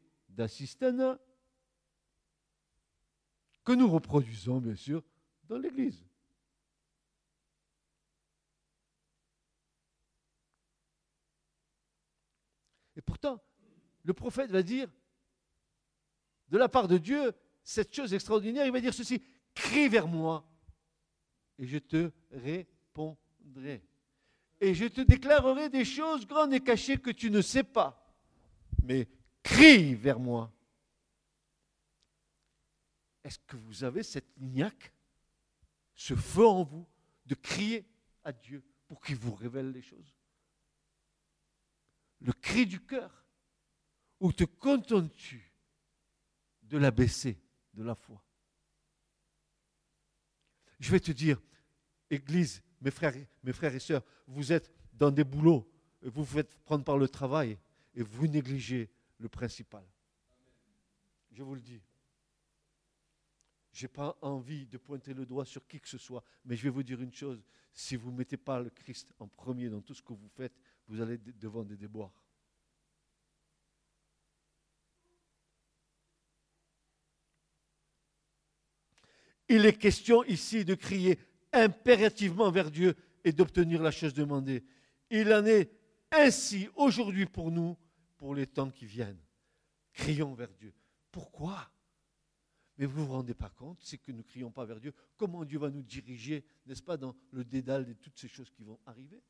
que 3.64 3.74
nous 3.74 3.90
reproduisons 3.90 4.60
bien 4.60 4.76
sûr 4.76 5.04
dans 5.44 5.58
l'Église. 5.58 6.04
Et 12.96 13.02
pourtant, 13.02 13.42
le 14.04 14.14
prophète 14.14 14.52
va 14.52 14.64
dire, 14.64 14.90
de 16.50 16.58
la 16.58 16.68
part 16.68 16.88
de 16.88 16.98
Dieu, 16.98 17.34
cette 17.64 17.96
chose 17.96 18.14
extraordinaire, 18.14 18.66
il 18.66 18.72
va 18.72 18.82
dire 18.82 18.94
ceci, 18.94 19.22
crie 19.54 19.88
vers 19.88 20.08
moi 20.08 20.50
et 21.60 21.68
je 21.68 21.78
te 21.78 22.12
répondrai. 22.32 23.84
Et 24.62 24.74
je 24.74 24.86
te 24.86 25.02
déclarerai 25.02 25.70
des 25.70 25.86
choses 25.86 26.26
grandes 26.26 26.54
et 26.54 26.60
cachées 26.60 26.98
que 26.98 27.12
tu 27.12 27.30
ne 27.30 27.42
sais 27.42 27.64
pas. 27.64 28.14
Mais 28.84 29.08
crie 29.44 29.96
vers 29.96 30.20
moi. 30.20 30.52
Est-ce 33.24 33.40
que 33.40 33.58
vous 33.58 33.84
avez 33.84 34.04
cette 34.04 34.38
niaque, 34.38 34.94
ce 35.94 36.16
feu 36.16 36.48
en 36.48 36.64
vous, 36.64 36.88
de 37.26 37.36
crier 37.36 37.86
à 38.24 38.32
Dieu 38.32 38.64
pour 38.88 39.02
qu'il 39.02 39.18
vous 39.18 39.36
révèle 39.36 39.72
les 39.72 39.82
choses? 39.82 40.16
Le 42.20 42.34
cri 42.34 42.66
du 42.66 42.80
cœur 42.86 43.26
Ou 44.20 44.34
te 44.34 44.44
contentes-tu 44.44 45.54
de 46.64 46.78
l'abaisser 46.78 47.40
de 47.74 47.84
la 47.84 47.96
foi? 47.96 48.22
Je 50.80 50.92
vais 50.92 51.00
te 51.00 51.12
dire, 51.12 51.42
Église, 52.10 52.64
mes 52.82 52.92
frères, 52.92 53.16
mes 53.44 53.54
frères 53.54 53.76
et 53.76 53.80
sœurs, 53.80 54.04
vous 54.28 54.52
êtes 54.52 54.72
dans 54.94 55.12
des 55.12 55.24
boulots, 55.24 55.70
vous 56.02 56.24
vous 56.24 56.38
faites 56.38 56.58
prendre 56.64 56.84
par 56.84 56.98
le 56.98 57.08
travail 57.08 57.58
et 57.94 58.02
vous 58.02 58.28
négligez 58.28 58.90
le 59.20 59.30
principal. 59.30 59.86
Je 61.32 61.44
vous 61.44 61.56
le 61.56 61.62
dis. 61.62 61.82
Je 63.72 63.86
n'ai 63.86 63.90
pas 63.90 64.18
envie 64.22 64.66
de 64.66 64.78
pointer 64.78 65.14
le 65.14 65.26
doigt 65.26 65.46
sur 65.46 65.68
qui 65.68 65.80
que 65.80 65.88
ce 65.88 65.98
soit, 65.98 66.24
mais 66.44 66.56
je 66.56 66.64
vais 66.64 66.70
vous 66.70 66.84
dire 66.84 67.00
une 67.02 67.14
chose, 67.14 67.44
si 67.72 67.96
vous 67.96 68.12
ne 68.12 68.18
mettez 68.18 68.38
pas 68.38 68.60
le 68.60 68.70
Christ 68.72 69.14
en 69.20 69.28
premier 69.28 69.70
dans 69.70 69.82
tout 69.82 69.94
ce 69.94 70.02
que 70.02 70.14
vous 70.14 70.28
faites, 70.30 70.54
vous 70.88 71.00
allez 71.02 71.18
devant 71.18 71.64
des 71.64 71.78
déboires. 71.78 72.12
Il 79.48 79.66
est 79.66 79.74
question 79.74 80.24
ici 80.26 80.64
de 80.64 80.76
crier 80.76 81.20
impérativement 81.52 82.52
vers 82.52 82.70
Dieu 82.70 82.96
et 83.24 83.32
d'obtenir 83.32 83.82
la 83.82 83.92
chose 83.92 84.14
demandée. 84.14 84.64
Il 85.10 85.34
en 85.34 85.46
est 85.46 85.72
ainsi 86.12 86.70
aujourd'hui 86.76 87.26
pour 87.26 87.52
nous, 87.52 87.76
pour 88.20 88.36
les 88.36 88.46
temps 88.46 88.70
qui 88.70 88.86
viennent. 88.86 89.26
Crions 89.94 90.36
vers 90.36 90.54
Dieu. 90.54 90.74
Pourquoi? 91.10 91.72
Mais 92.78 92.86
vous 92.86 93.00
ne 93.00 93.06
vous 93.06 93.14
rendez 93.14 93.34
pas 93.34 93.50
compte, 93.50 93.80
c'est 93.82 93.98
que 93.98 94.12
nous 94.12 94.20
ne 94.20 94.24
crions 94.24 94.52
pas 94.52 94.66
vers 94.66 94.80
Dieu. 94.80 94.94
Comment 95.18 95.44
Dieu 95.44 95.58
va 95.58 95.70
nous 95.70 95.82
diriger, 95.82 96.46
n'est-ce 96.66 96.84
pas, 96.84 96.98
dans 96.98 97.16
le 97.32 97.44
dédale 97.44 97.86
de 97.86 97.94
toutes 97.94 98.18
ces 98.20 98.28
choses 98.28 98.52
qui 98.52 98.64
vont 98.64 98.80
arriver? 98.86 99.24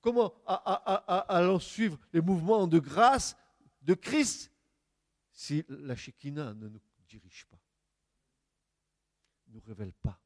Comment 0.00 0.34
allons 0.46 1.58
suivre 1.58 1.98
les 2.12 2.20
mouvements 2.20 2.66
de 2.66 2.78
grâce 2.78 3.36
de 3.82 3.94
Christ 3.94 4.52
si 5.32 5.64
la 5.68 5.96
Shekinah 5.96 6.54
ne 6.54 6.68
nous 6.68 6.80
dirige 7.08 7.46
pas 7.46 7.58
Ne 9.48 9.54
nous 9.54 9.60
révèle 9.60 9.92
pas? 9.92 10.20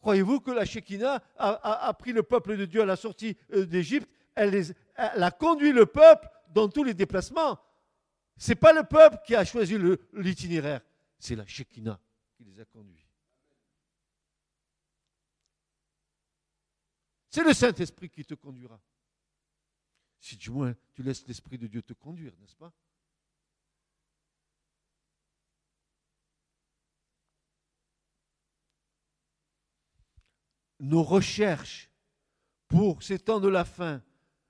Croyez-vous 0.00 0.40
que 0.40 0.50
la 0.50 0.64
Shekinah 0.64 1.22
a, 1.36 1.94
pris 1.94 2.12
le 2.12 2.22
peuple 2.22 2.56
de 2.56 2.64
Dieu 2.64 2.82
à 2.82 2.86
la 2.86 2.96
sortie 2.96 3.36
euh, 3.52 3.66
d'Égypte? 3.66 4.10
Elle, 4.34 4.66
a 4.96 5.30
conduit 5.30 5.72
le 5.72 5.86
peuple 5.86 6.28
dans 6.52 6.68
tous 6.68 6.84
les 6.84 6.94
déplacements. 6.94 7.58
Ce 8.36 8.50
n'est 8.50 8.56
pas 8.56 8.72
le 8.72 8.84
peuple 8.84 9.18
qui 9.24 9.34
a 9.34 9.44
choisi 9.44 9.76
l'itinéraire, 10.12 10.80
c'est 11.18 11.36
la 11.36 11.46
Shekinah 11.46 12.00
qui 12.34 12.44
les 12.44 12.60
a 12.60 12.64
conduits. 12.64 13.06
C'est 17.30 17.44
le 17.44 17.54
Saint-Esprit 17.54 18.10
qui 18.10 18.24
te 18.24 18.34
conduira. 18.34 18.80
Si 20.20 20.36
du 20.36 20.50
moins 20.50 20.74
tu 20.92 21.02
laisses 21.02 21.26
l'Esprit 21.26 21.58
de 21.58 21.66
Dieu 21.66 21.82
te 21.82 21.94
conduire, 21.94 22.32
n'est-ce 22.38 22.56
pas? 22.56 22.72
Nos 30.78 31.02
recherches 31.02 31.90
pour 32.68 33.02
ces 33.02 33.18
temps 33.18 33.40
de 33.40 33.48
la 33.48 33.64
fin 33.64 34.02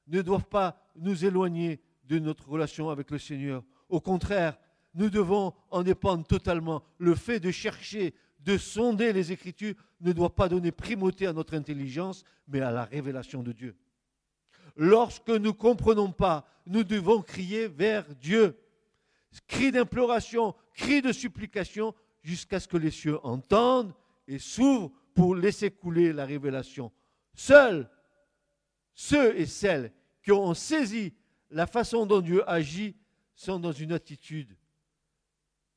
ne 0.06 0.22
doivent 0.22 0.48
pas 0.48 0.90
nous 0.96 1.24
éloigner 1.24 1.82
de 2.04 2.18
notre 2.18 2.48
relation 2.48 2.90
avec 2.90 3.10
le 3.10 3.18
Seigneur. 3.18 3.62
Au 3.88 4.00
contraire, 4.00 4.58
nous 4.94 5.10
devons 5.10 5.54
en 5.70 5.82
dépendre 5.82 6.26
totalement. 6.26 6.82
Le 6.98 7.14
fait 7.14 7.40
de 7.40 7.50
chercher 7.50 8.14
de 8.40 8.58
sonder 8.58 9.12
les 9.12 9.32
Écritures 9.32 9.74
ne 10.00 10.12
doit 10.12 10.34
pas 10.34 10.48
donner 10.48 10.72
primauté 10.72 11.26
à 11.26 11.32
notre 11.32 11.54
intelligence, 11.54 12.24
mais 12.48 12.60
à 12.60 12.70
la 12.70 12.84
révélation 12.84 13.42
de 13.42 13.52
Dieu. 13.52 13.76
Lorsque 14.76 15.28
nous 15.28 15.38
ne 15.38 15.50
comprenons 15.50 16.10
pas, 16.10 16.46
nous 16.66 16.84
devons 16.84 17.22
crier 17.22 17.68
vers 17.68 18.04
Dieu. 18.16 18.56
Cri 19.46 19.70
d'imploration, 19.70 20.54
cri 20.74 21.00
de 21.02 21.12
supplication, 21.12 21.94
jusqu'à 22.22 22.60
ce 22.60 22.68
que 22.68 22.76
les 22.76 22.90
cieux 22.90 23.18
entendent 23.24 23.94
et 24.26 24.38
s'ouvrent 24.38 24.92
pour 25.14 25.34
laisser 25.34 25.70
couler 25.70 26.12
la 26.12 26.24
révélation. 26.24 26.92
Seuls 27.34 27.88
ceux 28.94 29.38
et 29.38 29.46
celles 29.46 29.92
qui 30.22 30.32
ont 30.32 30.54
saisi 30.54 31.14
la 31.52 31.66
façon 31.66 32.06
dont 32.06 32.20
Dieu 32.20 32.48
agit 32.48 32.96
sont 33.34 33.60
dans 33.60 33.72
une 33.72 33.92
attitude, 33.92 34.56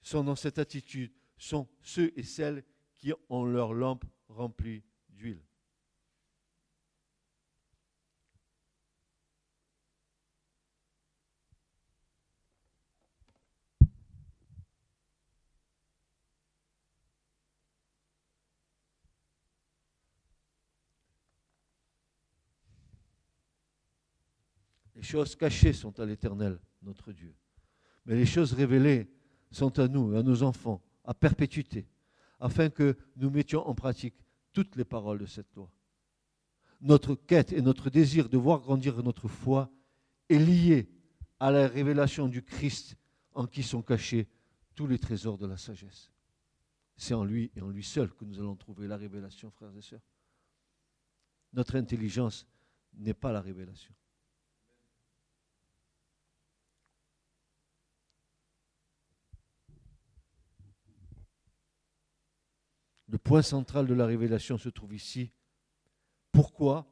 sont 0.02 0.24
dans 0.24 0.36
cette 0.36 0.58
attitude 0.58 1.12
sont 1.38 1.68
ceux 1.82 2.14
et 2.16 2.24
celles 2.24 2.64
qui 2.96 3.12
ont 3.30 3.46
leur 3.46 3.74
lampe 3.74 4.06
remplie 4.30 4.84
d'huile. 5.10 5.42
Choses 25.06 25.36
cachées 25.36 25.74
sont 25.74 25.98
à 26.00 26.06
l'Éternel, 26.06 26.60
notre 26.82 27.12
Dieu. 27.14 27.34
Mais 28.06 28.16
les 28.16 28.26
choses 28.26 28.54
révélées 28.54 29.10
sont 29.52 29.80
à 29.80 29.88
nous, 29.88 30.16
à 30.16 30.24
nos 30.24 30.44
enfants, 30.44 30.84
à 31.06 31.14
perpétuité, 31.14 31.88
afin 32.40 32.70
que 32.70 32.98
nous 33.16 33.30
mettions 33.30 33.66
en 33.66 33.74
pratique 33.74 34.16
toutes 34.52 34.76
les 34.76 34.84
paroles 34.86 35.20
de 35.20 35.26
cette 35.26 35.54
loi. 35.56 35.72
Notre 36.82 37.16
quête 37.16 37.54
et 37.54 37.62
notre 37.62 37.90
désir 37.90 38.28
de 38.28 38.38
voir 38.38 38.60
grandir 38.60 39.02
notre 39.02 39.28
foi 39.28 39.72
est 40.30 40.40
lié 40.40 40.90
à 41.40 41.52
la 41.52 41.68
révélation 41.68 42.28
du 42.28 42.44
Christ 42.44 42.98
en 43.34 43.48
qui 43.48 43.64
sont 43.64 43.82
cachés 43.82 44.28
tous 44.76 44.88
les 44.88 45.00
trésors 45.00 45.38
de 45.38 45.48
la 45.48 45.58
sagesse. 45.58 46.12
C'est 46.98 47.14
en 47.14 47.24
lui 47.24 47.52
et 47.56 47.62
en 47.62 47.70
lui 47.70 47.84
seul 47.84 48.14
que 48.14 48.26
nous 48.26 48.40
allons 48.40 48.56
trouver 48.56 48.88
la 48.88 48.98
révélation, 48.98 49.52
frères 49.52 49.76
et 49.76 49.82
sœurs. 49.82 50.02
Notre 51.54 51.76
intelligence 51.76 52.46
n'est 52.94 53.14
pas 53.14 53.32
la 53.32 53.42
révélation. 53.42 53.94
Point 63.18 63.42
central 63.42 63.88
de 63.88 63.94
la 63.94 64.06
révélation 64.06 64.58
se 64.58 64.70
trouve 64.70 64.94
ici. 64.94 65.32
Pourquoi 66.32 66.92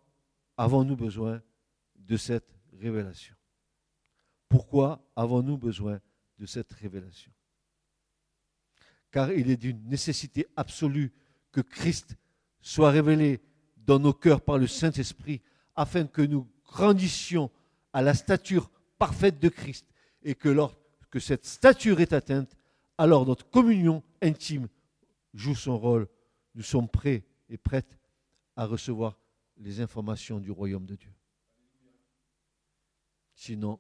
avons-nous 0.58 0.96
besoin 0.96 1.42
de 1.96 2.18
cette 2.18 2.56
révélation? 2.80 3.36
Pourquoi 4.50 5.04
avons-nous 5.16 5.58
besoin 5.58 6.00
de 6.38 6.46
cette 6.46 6.72
révélation? 6.74 7.32
Car 9.12 9.32
il 9.32 9.50
est 9.50 9.58
d'une 9.58 9.84
nécessité 9.88 10.48
absolue 10.56 11.12
que 11.52 11.62
Christ 11.62 12.16
soit 12.62 12.92
révélé 12.92 13.42
dans 13.78 14.00
nos 14.00 14.14
cœurs 14.14 14.42
par 14.42 14.58
le 14.58 14.68
Saint-Esprit, 14.68 15.42
afin 15.76 16.06
que 16.06 16.22
nous 16.22 16.48
grandissions 16.66 17.52
à 17.92 18.02
la 18.02 18.14
stature 18.14 18.72
parfaite 18.98 19.40
de 19.40 19.50
Christ, 19.50 19.88
et 20.24 20.36
que 20.36 20.50
lorsque 20.50 21.20
cette 21.20 21.46
stature 21.46 22.00
est 22.00 22.14
atteinte, 22.14 22.56
alors 22.98 23.26
notre 23.26 23.50
communion 23.50 24.04
intime 24.22 24.68
joue 25.34 25.56
son 25.56 25.78
rôle. 25.78 26.08
Nous 26.56 26.64
sommes 26.64 26.90
prêts 26.90 27.26
et 27.50 27.58
prêtes 27.58 27.98
à 28.56 28.66
recevoir 28.66 29.18
les 29.58 29.82
informations 29.82 30.40
du 30.40 30.52
royaume 30.52 30.86
de 30.86 30.96
Dieu. 30.96 31.14
Sinon, 33.36 33.80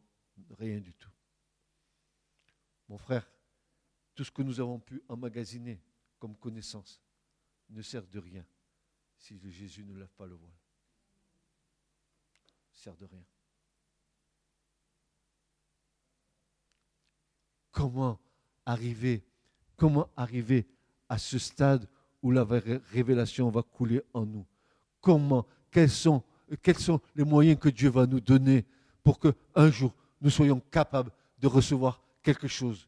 rien 0.51 0.79
du 0.79 0.93
tout. 0.93 1.11
Mon 2.89 2.97
frère, 2.97 3.29
tout 4.15 4.23
ce 4.23 4.31
que 4.31 4.41
nous 4.41 4.59
avons 4.59 4.79
pu 4.79 5.01
emmagasiner 5.07 5.81
comme 6.19 6.35
connaissance 6.35 7.01
ne 7.69 7.81
sert 7.81 8.05
de 8.07 8.19
rien 8.19 8.45
si 9.17 9.39
Jésus 9.49 9.83
ne 9.83 9.95
lève 9.95 10.11
pas 10.13 10.25
le 10.25 10.35
voile. 10.35 10.53
Sert 12.71 12.95
de 12.97 13.05
rien. 13.05 13.25
Comment 17.71 18.19
arriver, 18.65 19.25
comment 19.75 20.09
arriver 20.15 20.67
à 21.09 21.17
ce 21.17 21.39
stade 21.39 21.89
où 22.23 22.31
la 22.31 22.47
révélation 22.91 23.49
va 23.51 23.61
couler 23.61 24.01
en 24.13 24.25
nous 24.25 24.45
Comment 25.01 25.45
quels 25.69 25.89
sont, 25.89 26.23
les 27.15 27.23
moyens 27.23 27.59
que 27.59 27.69
Dieu 27.69 27.89
va 27.89 28.07
nous 28.07 28.21
donner 28.21 28.65
pour 29.03 29.19
qu'un 29.19 29.69
jour 29.69 29.93
nous 30.21 30.29
soyons 30.29 30.61
capables 30.71 31.11
de 31.39 31.47
recevoir 31.47 32.01
quelque 32.23 32.47
chose 32.47 32.87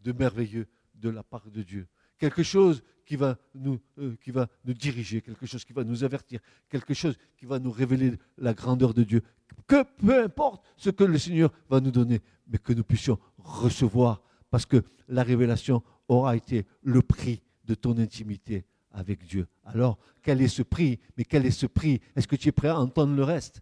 de 0.00 0.12
merveilleux 0.12 0.66
de 0.94 1.08
la 1.08 1.22
part 1.22 1.50
de 1.50 1.62
Dieu? 1.62 1.86
Quelque 2.18 2.42
chose 2.42 2.82
euh, 3.12 4.14
qui 4.20 4.30
va 4.30 4.48
nous 4.64 4.74
diriger, 4.74 5.22
quelque 5.22 5.46
chose 5.46 5.64
qui 5.64 5.72
va 5.72 5.84
nous 5.84 6.04
avertir, 6.04 6.40
quelque 6.68 6.92
chose 6.92 7.16
qui 7.38 7.46
va 7.46 7.58
nous 7.58 7.70
révéler 7.70 8.18
la 8.36 8.52
grandeur 8.52 8.92
de 8.92 9.02
Dieu. 9.02 9.22
Que 9.66 9.82
peu 9.82 10.22
importe 10.22 10.62
ce 10.76 10.90
que 10.90 11.04
le 11.04 11.16
Seigneur 11.16 11.50
va 11.70 11.80
nous 11.80 11.90
donner, 11.90 12.20
mais 12.46 12.58
que 12.58 12.74
nous 12.74 12.84
puissions 12.84 13.18
recevoir, 13.38 14.22
parce 14.50 14.66
que 14.66 14.82
la 15.08 15.22
révélation 15.22 15.82
aura 16.08 16.36
été 16.36 16.66
le 16.82 17.00
prix 17.00 17.40
de 17.68 17.74
ton 17.74 17.96
intimité 17.98 18.64
avec 18.90 19.24
Dieu. 19.24 19.46
Alors, 19.64 19.98
quel 20.22 20.40
est 20.40 20.48
ce 20.48 20.62
prix? 20.62 20.98
Mais 21.16 21.24
quel 21.24 21.46
est 21.46 21.50
ce 21.52 21.66
prix? 21.66 22.00
Est-ce 22.16 22.26
que 22.26 22.36
tu 22.36 22.48
es 22.48 22.52
prêt 22.52 22.68
à 22.68 22.80
entendre 22.80 23.14
le 23.14 23.22
reste? 23.22 23.60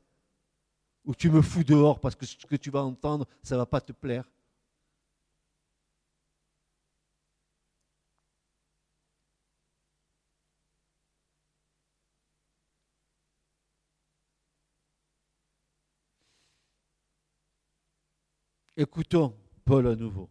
Ou 1.05 1.15
tu 1.15 1.29
me 1.31 1.43
fous 1.43 1.65
dehors 1.65 2.01
parce 2.01 2.15
que 2.15 2.25
ce 2.25 2.47
que 2.47 2.57
tu 2.57 2.71
vas 2.71 2.83
entendre, 2.83 3.27
ça 3.43 3.57
ne 3.57 3.61
va 3.61 3.67
pas 3.67 3.81
te 3.81 3.93
plaire? 3.93 4.25
Écoutons 18.77 19.35
Paul 19.65 19.87
à 19.89 19.97
nouveau. 19.97 20.29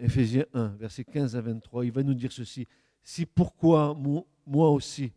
Éphésiens 0.00 0.46
1, 0.54 0.68
versets 0.76 1.04
15 1.04 1.36
à 1.36 1.40
23, 1.40 1.84
il 1.84 1.92
va 1.92 2.02
nous 2.02 2.14
dire 2.14 2.32
ceci. 2.32 2.66
Si 3.02 3.26
pourquoi 3.26 3.94
moi 4.46 4.70
aussi, 4.70 5.12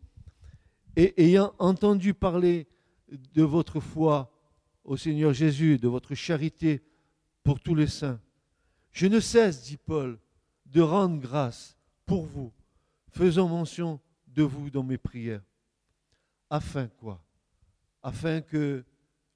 et 0.96 1.24
ayant 1.24 1.54
entendu 1.58 2.14
parler 2.14 2.68
de 3.34 3.44
votre 3.44 3.80
foi 3.80 4.32
au 4.84 4.98
Seigneur 4.98 5.34
Jésus, 5.34 5.78
de 5.78 5.88
votre 5.88 6.16
charité 6.16 6.84
pour 7.44 7.60
tous 7.60 7.76
les 7.76 7.88
saints, 7.88 8.20
je 8.92 9.08
ne 9.08 9.20
cesse, 9.20 9.64
dit 9.64 9.78
Paul, 9.78 10.20
de 10.66 10.82
rendre 10.82 11.20
grâce 11.20 11.78
pour 12.06 12.26
vous, 12.26 12.52
faisant 13.12 13.48
mention 13.48 14.00
de 14.28 14.44
vous 14.44 14.70
dans 14.70 14.84
mes 14.84 14.98
prières. 14.98 15.44
Afin 16.50 16.88
quoi? 16.88 17.24
Afin 18.04 18.42
que 18.42 18.84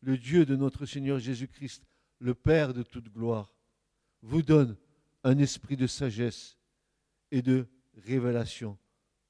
le 0.02 0.18
Dieu 0.18 0.46
de 0.46 0.56
notre 0.56 0.86
Seigneur 0.86 1.20
Jésus-Christ 1.20 1.84
le 2.20 2.34
Père 2.34 2.74
de 2.74 2.84
toute 2.84 3.10
gloire, 3.10 3.54
vous 4.22 4.42
donne 4.42 4.76
un 5.28 5.38
esprit 5.40 5.76
de 5.76 5.88
sagesse 5.88 6.58
et 7.32 7.42
de 7.42 7.68
révélation 7.96 8.78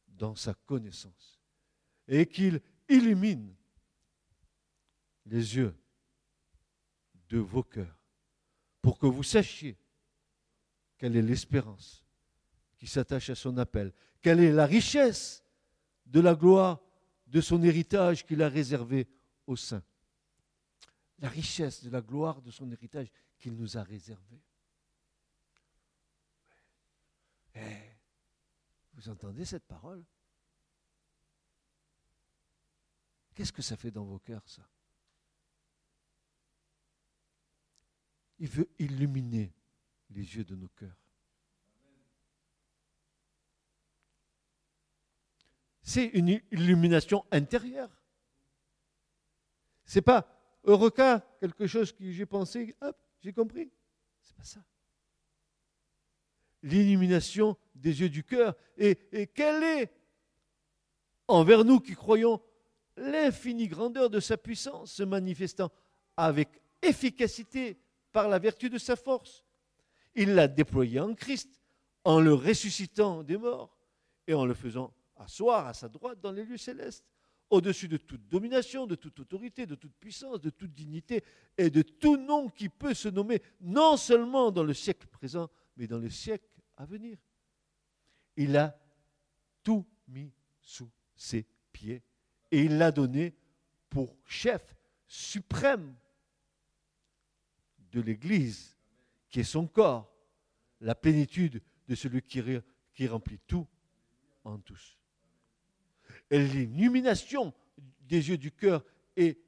dans 0.08 0.36
sa 0.36 0.54
connaissance, 0.54 1.40
et 2.08 2.26
qu'il 2.26 2.62
illumine 2.88 3.56
les 5.26 5.56
yeux 5.56 5.76
de 7.30 7.40
vos 7.40 7.64
cœurs, 7.64 8.00
pour 8.82 9.00
que 9.00 9.08
vous 9.08 9.24
sachiez 9.24 9.78
quelle 10.98 11.16
est 11.16 11.22
l'espérance 11.22 12.06
qui 12.78 12.88
s'attache 12.88 13.30
à 13.30 13.36
son 13.36 13.58
appel, 13.58 13.92
quelle 14.22 14.40
est 14.40 14.52
la 14.52 14.66
richesse 14.66 15.44
de 16.06 16.20
la 16.20 16.36
gloire 16.36 16.80
de 17.26 17.42
son 17.42 17.62
héritage 17.64 18.26
qu'il 18.26 18.42
a 18.42 18.50
réservé 18.50 19.08
aux 19.48 19.56
saints 19.56 19.84
la 21.20 21.30
richesse 21.30 21.84
de 21.84 21.90
la 21.90 22.02
gloire 22.02 22.42
de 22.42 22.52
son 22.52 22.72
héritage 22.72 23.12
qu'il 23.40 23.56
nous 23.56 23.78
a 23.78 23.84
réservé. 23.84 24.42
Eh, 27.60 27.98
vous 28.94 29.10
entendez 29.10 29.46
cette 29.46 29.66
parole? 29.66 30.04
Qu'est-ce 33.34 33.54
que 33.54 33.62
ça 33.62 33.78
fait 33.78 33.92
dans 33.92 34.04
vos 34.04 34.20
cœurs, 34.20 34.48
ça? 34.48 34.68
Il 38.40 38.50
veut 38.50 38.70
illuminer 38.78 39.54
les 40.12 40.36
yeux 40.36 40.44
de 40.44 40.56
nos 40.56 40.70
cœurs. 40.70 40.98
C'est 45.82 46.06
une 46.08 46.42
illumination 46.52 47.26
intérieure. 47.32 47.90
C'est 49.86 50.02
pas 50.02 50.28
Eureka, 50.64 51.26
quelque 51.40 51.66
chose 51.66 51.92
que 51.94 52.12
j'ai 52.12 52.26
pensé, 52.26 52.76
hop, 52.82 52.98
j'ai 53.22 53.34
compris. 53.34 53.72
C'est 54.22 54.36
pas 54.36 54.44
ça. 54.44 54.64
L'illumination 56.64 57.58
des 57.76 58.02
yeux 58.02 58.10
du 58.10 58.24
cœur. 58.24 58.56
Et, 58.78 58.96
quelle 59.34 59.64
est, 59.64 59.92
envers 61.28 61.64
nous 61.64 61.80
qui 61.80 61.94
croyons, 61.94 62.42
l'infinie 62.96 63.68
grandeur 63.68 64.10
de 64.10 64.20
sa 64.20 64.38
puissance 64.38 64.92
se 64.94 65.04
manifestant 65.04 65.72
avec 66.16 66.50
efficacité 66.82 67.78
par 68.12 68.28
la 68.28 68.40
vertu 68.40 68.70
de 68.70 68.78
sa 68.78 68.96
force? 68.96 69.46
Il 70.16 70.34
l'a 70.34 70.48
déployé 70.48 71.00
en 71.00 71.14
Christ, 71.14 71.62
en 72.04 72.20
le 72.20 72.34
ressuscitant 72.34 73.24
des 73.24 73.38
morts 73.38 73.78
et 74.26 74.34
en 74.34 74.46
le 74.46 74.54
faisant 74.54 74.94
asseoir 75.16 75.68
à 75.68 75.74
sa 75.74 75.90
droite 75.90 76.20
dans 76.22 76.32
les 76.32 76.44
lieux 76.44 76.58
célestes 76.58 77.06
au-dessus 77.50 77.88
de 77.88 77.98
toute 77.98 78.28
domination, 78.28 78.88
de 78.88 78.96
toute 78.96 79.20
autorité, 79.20 79.66
de 79.66 79.76
toute 79.76 79.94
puissance, 79.94 80.42
de 80.42 80.50
toute 80.50 80.74
dignité 80.74 81.24
et 81.58 81.70
de 81.70 81.82
tout 81.82 82.18
nom 82.18 82.50
qui 82.50 82.70
peut 82.70 82.94
se 82.94 83.08
nommer 83.08 83.42
non 83.62 83.98
seulement 83.98 84.52
dans 84.52 84.64
le 84.64 84.74
siècle 84.74 85.08
présent, 85.08 85.50
mais 85.78 85.88
dans 85.88 86.00
le 86.00 86.10
siècle 86.10 86.48
à 86.76 86.86
venir. 86.86 87.18
Il 88.36 88.58
a 88.58 88.80
tout 89.64 89.86
mis 90.08 90.32
sous 90.62 90.90
ses 91.16 91.46
pieds 91.72 92.04
et 92.52 92.64
il 92.64 92.78
l'a 92.78 92.92
donné 92.92 93.36
pour 93.90 94.16
chef 94.26 94.76
suprême 95.08 95.96
de 97.92 98.02
l'Église, 98.02 98.76
qui 99.30 99.40
est 99.40 99.44
son 99.44 99.68
corps, 99.68 100.14
la 100.82 100.94
plénitude 100.94 101.62
de 101.88 101.96
celui 101.96 102.22
qui, 102.22 102.44
qui 102.94 103.08
remplit 103.08 103.40
tout 103.48 103.68
en 104.44 104.60
tous 104.60 104.98
l'illumination 106.32 107.54
des 108.02 108.30
yeux 108.30 108.38
du 108.38 108.52
cœur 108.52 108.84
est 109.16 109.40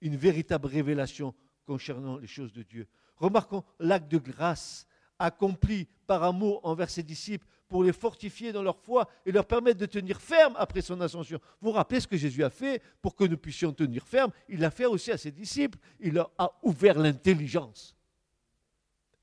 une 0.00 0.16
véritable 0.16 0.66
révélation 0.66 1.34
concernant 1.64 2.18
les 2.18 2.26
choses 2.26 2.52
de 2.52 2.62
Dieu. 2.62 2.86
Remarquons 3.16 3.64
l'acte 3.78 4.10
de 4.10 4.18
grâce 4.18 4.86
accompli 5.18 5.86
par 6.06 6.22
amour 6.22 6.60
envers 6.64 6.90
ses 6.90 7.02
disciples 7.02 7.46
pour 7.68 7.84
les 7.84 7.92
fortifier 7.92 8.52
dans 8.52 8.62
leur 8.62 8.78
foi 8.78 9.08
et 9.26 9.32
leur 9.32 9.46
permettre 9.46 9.78
de 9.78 9.86
tenir 9.86 10.20
ferme 10.20 10.54
après 10.58 10.80
son 10.80 11.00
ascension. 11.00 11.38
Vous 11.60 11.70
rappelez 11.70 12.00
ce 12.00 12.06
que 12.06 12.16
Jésus 12.16 12.42
a 12.42 12.50
fait 12.50 12.82
pour 13.02 13.14
que 13.14 13.24
nous 13.24 13.36
puissions 13.36 13.72
tenir 13.72 14.06
ferme? 14.06 14.32
Il 14.48 14.60
l'a 14.60 14.70
fait 14.70 14.86
aussi 14.86 15.10
à 15.12 15.18
ses 15.18 15.30
disciples. 15.30 15.78
Il 16.00 16.14
leur 16.14 16.30
a 16.38 16.58
ouvert 16.62 16.98
l'intelligence. 16.98 17.94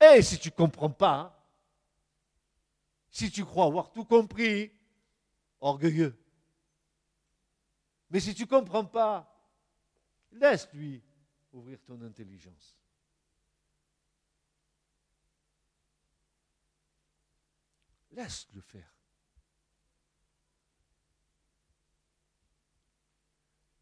Et 0.00 0.22
si 0.22 0.38
tu 0.38 0.48
ne 0.48 0.54
comprends 0.54 0.90
pas, 0.90 1.44
si 3.10 3.30
tu 3.30 3.44
crois 3.44 3.64
avoir 3.64 3.92
tout 3.92 4.04
compris, 4.04 4.70
orgueilleux, 5.60 6.16
mais 8.10 8.20
si 8.20 8.34
tu 8.34 8.42
ne 8.42 8.48
comprends 8.48 8.84
pas, 8.84 9.32
laisse-lui 10.32 11.02
ouvrir 11.52 11.82
ton 11.82 12.00
intelligence. 12.02 12.76
Laisse-le 18.16 18.62
faire. 18.62 18.90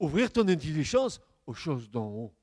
Ouvrir 0.00 0.30
ton 0.32 0.46
intelligence 0.48 1.20
aux 1.46 1.54
choses 1.54 1.88
d'en 1.88 2.08
haut. 2.08 2.34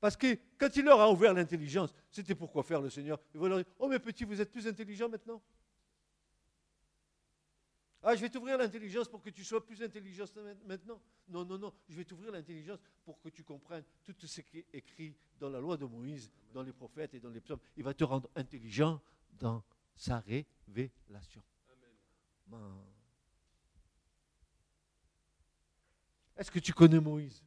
Parce 0.00 0.16
que 0.16 0.38
quand 0.58 0.76
il 0.76 0.84
leur 0.84 1.00
a 1.00 1.10
ouvert 1.10 1.34
l'intelligence, 1.34 1.92
c'était 2.10 2.36
pourquoi 2.36 2.62
faire 2.62 2.80
le 2.80 2.88
Seigneur? 2.88 3.18
Il 3.34 3.40
va 3.40 3.48
leur 3.48 3.58
dire 3.58 3.72
Oh, 3.78 3.88
mes 3.88 3.98
petits, 3.98 4.24
vous 4.24 4.40
êtes 4.40 4.52
plus 4.52 4.68
intelligents 4.68 5.08
maintenant? 5.08 5.42
Ah, 8.06 8.14
je 8.14 8.20
vais 8.20 8.28
t'ouvrir 8.28 8.58
l'intelligence 8.58 9.08
pour 9.08 9.22
que 9.22 9.30
tu 9.30 9.42
sois 9.42 9.64
plus 9.64 9.82
intelligent 9.82 10.26
maintenant. 10.66 11.00
Non, 11.26 11.42
non, 11.42 11.56
non, 11.56 11.72
je 11.88 11.96
vais 11.96 12.04
t'ouvrir 12.04 12.30
l'intelligence 12.30 12.78
pour 13.02 13.18
que 13.18 13.30
tu 13.30 13.42
comprennes 13.42 13.84
tout 14.04 14.14
ce 14.26 14.42
qui 14.42 14.58
est 14.58 14.66
écrit 14.74 15.16
dans 15.38 15.48
la 15.48 15.58
loi 15.58 15.78
de 15.78 15.86
Moïse, 15.86 16.30
dans 16.52 16.62
les 16.62 16.74
prophètes 16.74 17.14
et 17.14 17.20
dans 17.20 17.30
les 17.30 17.40
psaumes. 17.40 17.60
Il 17.78 17.82
va 17.82 17.94
te 17.94 18.04
rendre 18.04 18.28
intelligent 18.36 19.00
dans 19.32 19.64
sa 19.96 20.20
révélation. 20.20 21.42
Est-ce 26.36 26.50
que 26.50 26.58
tu 26.58 26.74
connais 26.74 27.00
Moïse? 27.00 27.42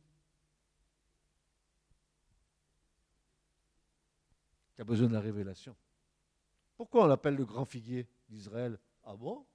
Tu 4.74 4.82
as 4.82 4.86
besoin 4.86 5.08
de 5.08 5.14
la 5.14 5.22
révélation. 5.22 5.76
Pourquoi 6.76 7.04
on 7.04 7.08
l'appelle 7.08 7.36
le 7.36 7.46
grand 7.46 7.66
figuier 7.66 8.08
d'Israël? 8.28 8.80
Ah 9.04 9.16
bon? 9.16 9.46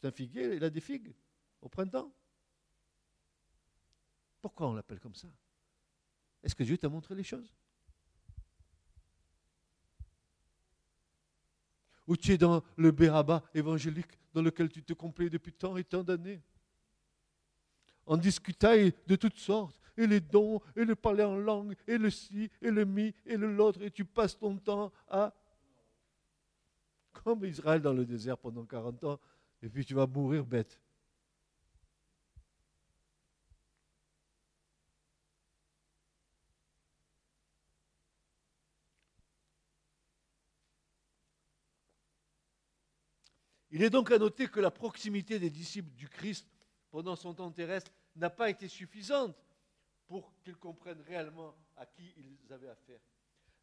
C'est 0.00 0.06
un 0.06 0.12
figuier, 0.12 0.54
il 0.54 0.64
a 0.64 0.70
des 0.70 0.80
figues 0.80 1.12
au 1.60 1.68
printemps. 1.68 2.10
Pourquoi 4.40 4.68
on 4.68 4.72
l'appelle 4.72 4.98
comme 4.98 5.14
ça? 5.14 5.28
Est-ce 6.42 6.54
que 6.54 6.62
Dieu 6.62 6.78
t'a 6.78 6.88
montré 6.88 7.14
les 7.14 7.22
choses? 7.22 7.54
Ou 12.06 12.16
tu 12.16 12.32
es 12.32 12.38
dans 12.38 12.62
le 12.76 12.90
bérabat 12.90 13.44
évangélique 13.52 14.18
dans 14.32 14.40
lequel 14.40 14.70
tu 14.70 14.82
te 14.82 14.94
complais 14.94 15.28
depuis 15.28 15.52
tant 15.52 15.76
et 15.76 15.84
tant 15.84 16.02
d'années? 16.02 16.42
En 18.06 18.16
discutant 18.16 18.72
de 19.06 19.16
toutes 19.16 19.36
sortes, 19.36 19.78
et 19.98 20.06
les 20.06 20.20
dons, 20.20 20.62
et 20.76 20.86
le 20.86 20.96
parler 20.96 21.24
en 21.24 21.36
langue, 21.36 21.76
et 21.86 21.98
le 21.98 22.08
ci, 22.08 22.50
et 22.62 22.70
le 22.70 22.86
mi, 22.86 23.14
et 23.26 23.36
le 23.36 23.54
l'autre, 23.54 23.82
et 23.82 23.90
tu 23.90 24.06
passes 24.06 24.38
ton 24.38 24.56
temps 24.56 24.90
à... 25.08 25.34
Comme 27.12 27.44
Israël 27.44 27.82
dans 27.82 27.92
le 27.92 28.06
désert 28.06 28.38
pendant 28.38 28.64
40 28.64 29.04
ans, 29.04 29.20
et 29.62 29.68
puis 29.68 29.84
tu 29.84 29.94
vas 29.94 30.06
mourir 30.06 30.44
bête. 30.44 30.80
Il 43.72 43.82
est 43.82 43.90
donc 43.90 44.10
à 44.10 44.18
noter 44.18 44.48
que 44.48 44.58
la 44.58 44.70
proximité 44.70 45.38
des 45.38 45.50
disciples 45.50 45.94
du 45.94 46.08
Christ 46.08 46.48
pendant 46.90 47.14
son 47.14 47.34
temps 47.34 47.52
terrestre 47.52 47.92
n'a 48.16 48.28
pas 48.28 48.50
été 48.50 48.66
suffisante 48.66 49.36
pour 50.08 50.34
qu'ils 50.42 50.56
comprennent 50.56 51.02
réellement 51.02 51.54
à 51.76 51.86
qui 51.86 52.12
ils 52.16 52.52
avaient 52.52 52.68
affaire. 52.68 52.98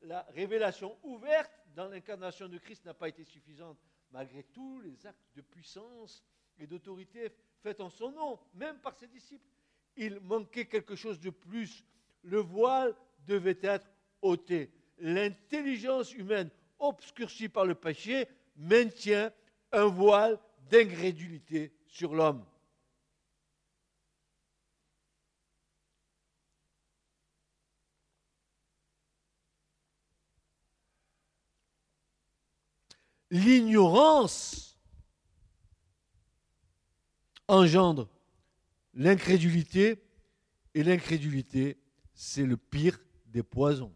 La 0.01 0.21
révélation 0.29 0.97
ouverte 1.03 1.51
dans 1.75 1.89
l'incarnation 1.89 2.47
de 2.47 2.57
Christ 2.57 2.85
n'a 2.85 2.93
pas 2.93 3.09
été 3.09 3.25
suffisante, 3.25 3.77
malgré 4.11 4.43
tous 4.43 4.79
les 4.81 5.05
actes 5.05 5.27
de 5.35 5.41
puissance 5.41 6.23
et 6.59 6.67
d'autorité 6.67 7.31
faits 7.61 7.81
en 7.81 7.89
son 7.89 8.11
nom, 8.11 8.39
même 8.53 8.77
par 8.79 8.95
ses 8.95 9.07
disciples. 9.07 9.49
Il 9.95 10.19
manquait 10.21 10.65
quelque 10.65 10.95
chose 10.95 11.19
de 11.19 11.29
plus. 11.29 11.83
Le 12.23 12.39
voile 12.39 12.95
devait 13.25 13.59
être 13.61 13.87
ôté. 14.21 14.71
L'intelligence 14.99 16.13
humaine, 16.13 16.49
obscurcie 16.79 17.49
par 17.49 17.65
le 17.65 17.75
péché, 17.75 18.27
maintient 18.55 19.31
un 19.71 19.85
voile 19.85 20.39
d'incrédulité 20.69 21.73
sur 21.87 22.13
l'homme. 22.13 22.45
L'ignorance 33.29 34.77
engendre 37.47 38.09
l'incrédulité, 38.93 40.03
et 40.73 40.83
l'incrédulité, 40.83 41.79
c'est 42.13 42.45
le 42.45 42.57
pire 42.57 42.99
des 43.25 43.43
poisons. 43.43 43.95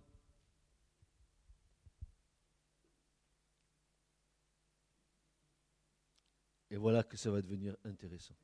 Et 6.70 6.78
voilà 6.78 7.04
que 7.04 7.17
ça 7.17 7.30
va 7.30 7.41
devenir 7.41 7.76
intéressant. 7.84 8.36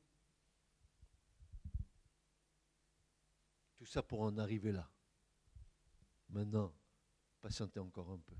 Tout 3.76 3.86
ça 3.86 4.02
pour 4.02 4.20
en 4.20 4.36
arriver 4.36 4.70
là. 4.70 4.88
Maintenant, 6.28 6.74
patientez 7.40 7.80
encore 7.80 8.10
un 8.10 8.18
peu. 8.18 8.36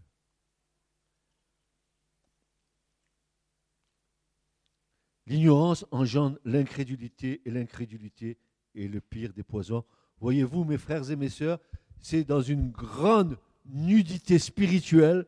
L'ignorance 5.29 5.85
engendre 5.91 6.39
l'incrédulité 6.47 7.43
et 7.45 7.51
l'incrédulité 7.51 8.39
est 8.75 8.89
le 8.89 9.01
pire 9.03 9.35
des 9.35 9.43
poisons. 9.43 9.85
Voyez-vous, 10.21 10.65
mes 10.65 10.79
frères 10.79 11.11
et 11.11 11.17
mes 11.17 11.29
sœurs, 11.29 11.59
c'est 12.01 12.25
dans 12.25 12.41
une 12.41 12.71
grande 12.71 13.37
nudité 13.67 14.39
spirituelle 14.39 15.27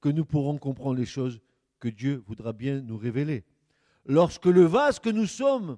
que 0.00 0.08
nous 0.08 0.24
pourrons 0.24 0.56
comprendre 0.56 0.96
les 0.96 1.04
choses 1.04 1.42
que 1.80 1.88
Dieu 1.88 2.24
voudra 2.26 2.54
bien 2.54 2.80
nous 2.80 2.96
révéler. 2.96 3.44
Lorsque 4.06 4.46
le 4.46 4.64
vase 4.64 5.00
que 5.00 5.10
nous 5.10 5.26
sommes 5.26 5.76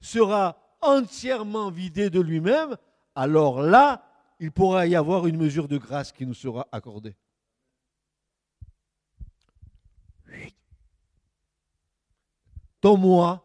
sera 0.00 0.58
entièrement 0.80 1.70
vidé 1.70 2.10
de 2.10 2.20
lui-même, 2.20 2.76
alors 3.14 3.62
là, 3.62 4.02
il 4.40 4.50
pourra 4.50 4.88
y 4.88 4.96
avoir 4.96 5.28
une 5.28 5.36
mesure 5.36 5.68
de 5.68 5.78
grâce 5.78 6.10
qui 6.10 6.26
nous 6.26 6.34
sera 6.34 6.66
accordée. 6.72 7.14
Moi. 12.84 13.42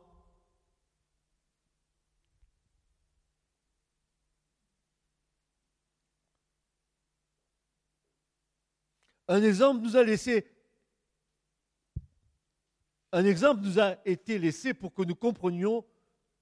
Un 9.28 9.42
exemple 9.44 9.82
nous 9.82 9.96
a 9.96 10.04
laissé 10.04 10.46
un 13.14 13.26
exemple 13.26 13.62
nous 13.64 13.80
a 13.80 13.98
été 14.06 14.40
laissé 14.40 14.74
pour 14.74 14.94
que 14.94 15.02
nous 15.02 15.16
comprenions 15.16 15.86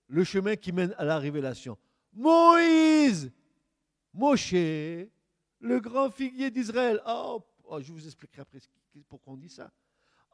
le 0.08 0.24
chemin 0.24 0.56
qui 0.56 0.72
mène 0.72 0.94
à 0.98 1.04
la 1.04 1.18
révélation. 1.18 1.78
Moïse, 2.14 3.32
Moshe, 4.14 4.54
le 4.54 5.80
grand 5.80 6.12
figuier 6.12 6.52
d'Israël. 6.52 7.02
Oh, 7.08 7.44
oh, 7.64 7.82
je 7.82 7.92
vous 7.92 8.06
expliquerai 8.06 8.42
après 8.42 8.60
pourquoi 9.08 9.34
on 9.34 9.38
dit 9.38 9.50
ça 9.50 9.72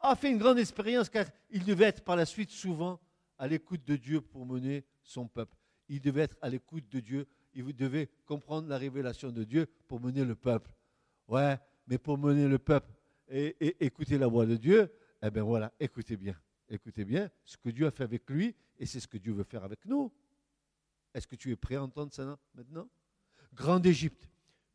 a 0.10 0.16
fait 0.16 0.32
une 0.32 0.38
grande 0.38 0.60
expérience 0.60 1.10
car 1.10 1.26
il 1.50 1.64
devait 1.64 1.86
être 1.86 2.04
par 2.04 2.16
la 2.16 2.26
suite 2.26 2.52
souvent 2.52 3.00
à 3.38 3.48
l'écoute 3.48 3.84
de 3.86 3.96
Dieu 3.96 4.22
pour 4.22 4.46
mener 4.46 4.86
son 5.04 5.28
peuple. 5.28 5.58
Il 5.90 6.02
devait 6.02 6.22
être 6.22 6.38
à 6.42 6.50
l'écoute 6.50 6.88
de 6.90 7.00
Dieu. 7.00 7.28
Il 7.54 7.76
devait 7.76 8.10
comprendre 8.26 8.68
la 8.68 8.78
révélation 8.78 9.32
de 9.32 9.44
Dieu 9.44 9.68
pour 9.88 10.00
mener 10.00 10.24
le 10.24 10.36
peuple. 10.36 10.72
Ouais, 11.28 11.58
mais 11.88 11.98
pour 11.98 12.18
mener 12.18 12.48
le 12.48 12.60
peuple 12.60 12.92
et, 13.30 13.86
écouter 13.86 14.18
la 14.18 14.28
voix 14.28 14.46
de 14.46 14.56
Dieu, 14.56 14.92
eh 15.22 15.30
bien 15.30 15.44
voilà, 15.44 15.72
écoutez 15.80 16.18
bien. 16.18 16.36
Écoutez 16.68 17.06
bien 17.06 17.30
ce 17.44 17.58
que 17.58 17.70
Dieu 17.70 17.86
a 17.86 17.92
fait 17.92 18.04
avec 18.04 18.30
lui 18.30 18.56
et 18.80 18.86
c'est 18.86 19.00
ce 19.00 19.08
que 19.08 19.18
Dieu 19.18 19.34
veut 19.34 19.44
faire 19.44 19.64
avec 19.64 19.86
nous. 19.86 20.12
Est-ce 21.14 21.28
que 21.28 21.36
tu 21.36 21.52
es 21.52 21.56
prêt 21.56 21.76
à 21.76 21.84
entendre 21.84 22.12
ça 22.12 22.38
maintenant? 22.54 22.90
Grand 23.54 23.80
d'Égypte, 23.80 24.28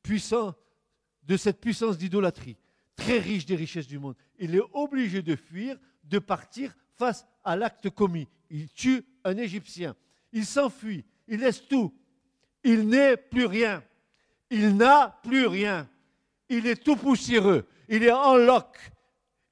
puissant 0.03 0.55
de 1.23 1.37
cette 1.37 1.61
puissance 1.61 1.99
d'idolâtrie, 1.99 2.57
très 2.97 3.19
riche 3.19 3.47
des 3.47 3.57
richesses 3.57 3.87
du 3.87 3.99
monde. 3.99 4.17
Il 4.39 4.55
est 4.55 4.63
obligé 4.73 5.23
de 5.23 5.37
fuir, 5.37 5.77
de 6.05 6.19
partir 6.19 6.75
face 6.97 7.27
à 7.45 7.57
l'acte 7.57 7.91
commis. 7.91 8.29
Il 8.51 8.69
tue 8.69 9.05
un 9.25 9.37
Égyptien. 9.37 9.97
Il 10.33 10.45
s'enfuit. 10.45 11.05
Il 11.27 11.41
laisse 11.41 11.67
tout. 11.67 11.95
Il 12.63 12.89
n'est 12.89 13.17
plus 13.17 13.47
rien. 13.47 13.83
Il 14.51 14.77
n'a 14.77 15.21
plus 15.23 15.47
rien. 15.47 15.89
Il 16.49 16.67
est 16.67 16.83
tout 16.83 16.97
poussiéreux. 16.97 17.67
Il 17.89 18.03
est 18.03 18.13
en 18.13 18.37
loc. 18.37 18.77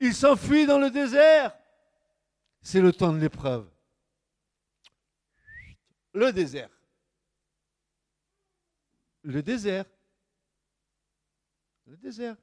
Il 0.00 0.14
s'enfuit 0.14 0.66
dans 0.66 0.78
le 0.78 0.90
désert. 0.90 1.56
C'est 2.60 2.80
le 2.80 2.92
temps 2.92 3.12
de 3.12 3.18
l'épreuve. 3.18 3.68
Le 6.12 6.32
désert. 6.32 6.70
Le 9.22 9.42
désert. 9.42 9.84
Le 11.86 11.96
désert. 11.96 12.36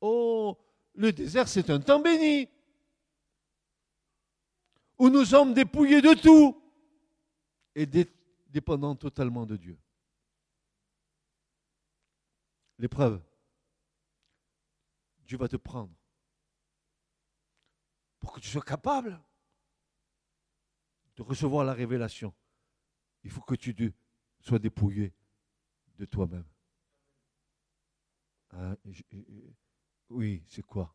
Oh, 0.00 0.58
le 0.94 1.12
désert, 1.12 1.48
c'est 1.48 1.70
un 1.70 1.80
temps 1.80 2.00
béni, 2.00 2.48
où 4.98 5.08
nous 5.08 5.24
sommes 5.24 5.54
dépouillés 5.54 6.02
de 6.02 6.14
tout 6.14 6.60
et 7.74 7.86
dépendants 8.48 8.96
totalement 8.96 9.46
de 9.46 9.56
Dieu. 9.56 9.78
L'épreuve, 12.78 13.22
Dieu 15.24 15.38
va 15.38 15.48
te 15.48 15.56
prendre 15.56 15.94
pour 18.18 18.32
que 18.32 18.40
tu 18.40 18.48
sois 18.48 18.62
capable 18.62 19.20
de 21.16 21.22
recevoir 21.22 21.64
la 21.64 21.72
révélation, 21.72 22.34
il 23.24 23.30
faut 23.30 23.40
que 23.40 23.54
tu 23.54 23.94
sois 24.40 24.58
dépouillé 24.58 25.12
de 25.98 26.04
toi-même. 26.04 26.46
Hein, 28.52 28.76
oui, 30.10 30.42
c'est 30.48 30.64
quoi? 30.64 30.94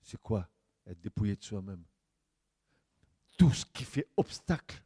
C'est 0.00 0.20
quoi 0.20 0.48
être 0.86 1.00
dépouillé 1.00 1.36
de 1.36 1.42
soi-même? 1.42 1.84
Tout 3.36 3.52
ce 3.52 3.64
qui 3.66 3.84
fait 3.84 4.08
obstacle 4.16 4.82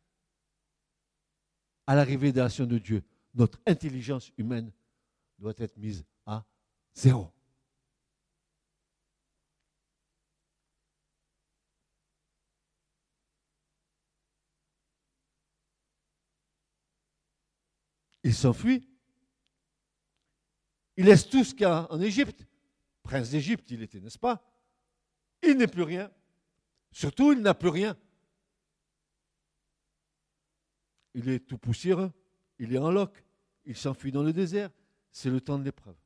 à 1.87 1.95
la 1.95 2.05
révélation 2.05 2.67
de 2.67 2.79
Dieu, 2.79 3.05
notre 3.35 3.61
intelligence 3.67 4.33
humaine 4.37 4.73
doit 5.39 5.55
être 5.59 5.77
mise 5.77 6.05
à 6.25 6.45
zéro. 6.95 7.31
Il 18.23 18.35
s'enfuit. 18.35 18.89
Il 20.97 21.05
laisse 21.05 21.29
tout 21.29 21.45
ce 21.45 21.53
qu'il 21.53 21.63
y 21.63 21.65
a 21.67 21.87
en 21.93 22.01
Égypte. 22.01 22.45
Prince 23.07 23.31
d'Égypte, 23.31 23.71
il 23.71 23.83
était, 23.83 24.01
n'est-ce 24.01 24.19
pas? 24.19 24.45
Il 25.43 25.57
n'est 25.57 25.69
plus 25.69 25.83
rien. 25.83 26.11
Surtout, 26.91 27.33
il 27.33 27.41
n'a 27.41 27.55
plus 27.55 27.69
rien. 27.69 27.97
Il 31.15 31.29
est 31.29 31.41
tout 31.41 31.57
poussiéreux. 31.57 32.13
Il 32.59 32.75
est 32.75 32.79
en 32.79 32.91
loc. 32.91 33.25
Il 33.65 33.77
s'enfuit 33.77 34.11
dans 34.11 34.23
le 34.23 34.33
désert. 34.33 34.71
C'est 35.13 35.31
le 35.31 35.41
temps 35.41 35.59
de 35.59 35.65
l'épreuve. 35.65 35.97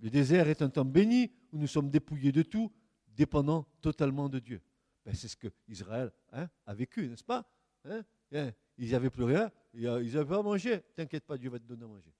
Le 0.00 0.10
désert 0.10 0.48
est 0.48 0.62
un 0.62 0.70
temps 0.70 0.84
béni 0.84 1.32
où 1.52 1.58
nous 1.58 1.66
sommes 1.66 1.90
dépouillés 1.90 2.32
de 2.32 2.42
tout, 2.42 2.72
dépendant 3.08 3.66
totalement 3.80 4.28
de 4.28 4.38
Dieu. 4.38 4.62
Ben, 5.04 5.14
c'est 5.14 5.28
ce 5.28 5.36
que 5.36 5.48
Israël 5.68 6.12
hein, 6.32 6.48
a 6.66 6.74
vécu, 6.74 7.08
n'est-ce 7.08 7.24
pas? 7.24 7.50
Hein? 7.84 8.04
Hein? 8.32 8.52
Ils 8.78 8.90
n'avaient 8.90 9.10
plus 9.10 9.24
rien, 9.24 9.50
ils 9.72 9.84
n'avaient 9.84 10.24
pas 10.24 10.38
à 10.38 10.42
manger. 10.42 10.82
T'inquiète 10.94 11.24
pas, 11.24 11.38
Dieu 11.38 11.50
va 11.50 11.58
te 11.58 11.64
donner 11.64 11.84
à 11.84 11.88
manger. 11.88 12.12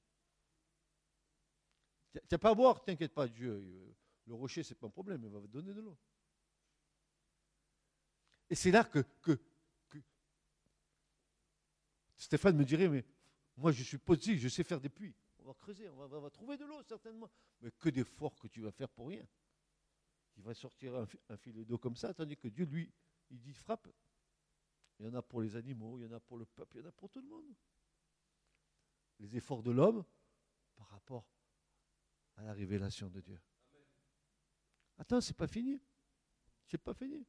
Tu 2.21 2.29
n'as 2.33 2.39
pas 2.39 2.51
à 2.51 2.55
boire, 2.55 2.83
t'inquiète 2.83 3.13
pas, 3.13 3.29
Dieu. 3.29 3.95
Le 4.27 4.35
rocher, 4.35 4.63
ce 4.63 4.73
n'est 4.73 4.79
pas 4.79 4.87
un 4.87 4.91
problème, 4.91 5.23
il 5.25 5.31
va 5.31 5.41
te 5.41 5.47
donner 5.47 5.73
de 5.73 5.81
l'eau. 5.81 5.97
Et 8.49 8.55
c'est 8.55 8.71
là 8.71 8.85
que, 8.85 9.01
que, 9.23 9.39
Stéphane 12.17 12.57
me 12.57 12.65
dirait, 12.65 12.89
mais 12.89 13.05
moi 13.57 13.73
je 13.73 13.83
suis 13.83 13.99
positif, 13.99 14.41
je 14.41 14.49
sais 14.49 14.65
faire 14.65 14.81
des 14.81 14.89
puits. 14.89 15.15
On 15.39 15.45
va 15.45 15.55
creuser, 15.55 15.89
on 15.91 16.07
va, 16.07 16.31
trouver 16.31 16.57
de 16.57 16.65
l'eau 16.65 16.83
certainement. 16.83 17.31
Mais 17.61 17.71
que 17.73 17.89
d'efforts 17.91 18.37
que 18.39 18.49
tu 18.49 18.63
vas 18.63 18.73
faire 18.73 18.89
pour 18.89 19.09
rien. 19.09 19.25
Il 20.37 20.43
va 20.43 20.55
sortir 20.55 20.95
un, 20.95 21.07
un 21.29 21.37
filet 21.37 21.65
d'eau 21.65 21.79
comme 21.79 21.97
ça, 21.97 22.13
tandis 22.15 22.37
que 22.37 22.49
Dieu, 22.49 22.65
lui, 22.65 22.91
il 23.31 23.41
dit 23.41 23.53
frappe. 23.53 23.89
Il 24.99 25.07
y 25.07 25.09
en 25.09 25.15
a 25.15 25.23
pour 25.23 25.43
les 25.43 25.57
animaux, 25.57 25.99
il 25.99 26.05
y 26.05 26.07
en 26.07 26.13
a 26.13 26.21
pour 26.21 26.39
le 26.39 26.47
peuple, 26.47 26.79
il 26.79 26.81
y 26.81 26.85
en 26.85 26.89
a 26.89 26.93
pour 26.93 27.11
tout 27.11 27.21
le 27.21 27.29
monde. 27.29 27.55
Les 29.19 29.37
efforts 29.37 29.63
de 29.63 29.71
l'homme 29.71 30.05
par 30.75 30.89
rapport 30.89 31.27
à 32.37 32.43
la 32.43 32.53
révélation 32.53 33.09
de 33.09 33.21
Dieu. 33.21 33.41
Attends, 34.99 35.21
c'est 35.21 35.37
pas 35.37 35.47
fini. 35.47 35.81
C'est 36.67 36.79
pas 36.79 36.95
fini. 36.95 37.25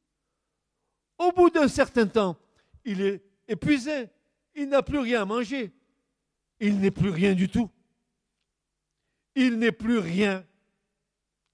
Au 1.18 1.32
bout 1.32 1.50
d'un 1.50 1.68
certain 1.68 2.06
temps, 2.06 2.38
il 2.84 3.00
est 3.00 3.22
épuisé. 3.46 4.08
Il 4.54 4.68
n'a 4.68 4.82
plus 4.82 4.98
rien 4.98 5.22
à 5.22 5.24
manger. 5.24 5.72
Il 6.60 6.80
n'est 6.80 6.90
plus 6.90 7.10
rien 7.10 7.34
du 7.34 7.48
tout. 7.48 7.70
Il 9.34 9.58
n'est 9.58 9.72
plus 9.72 9.98
rien. 9.98 10.44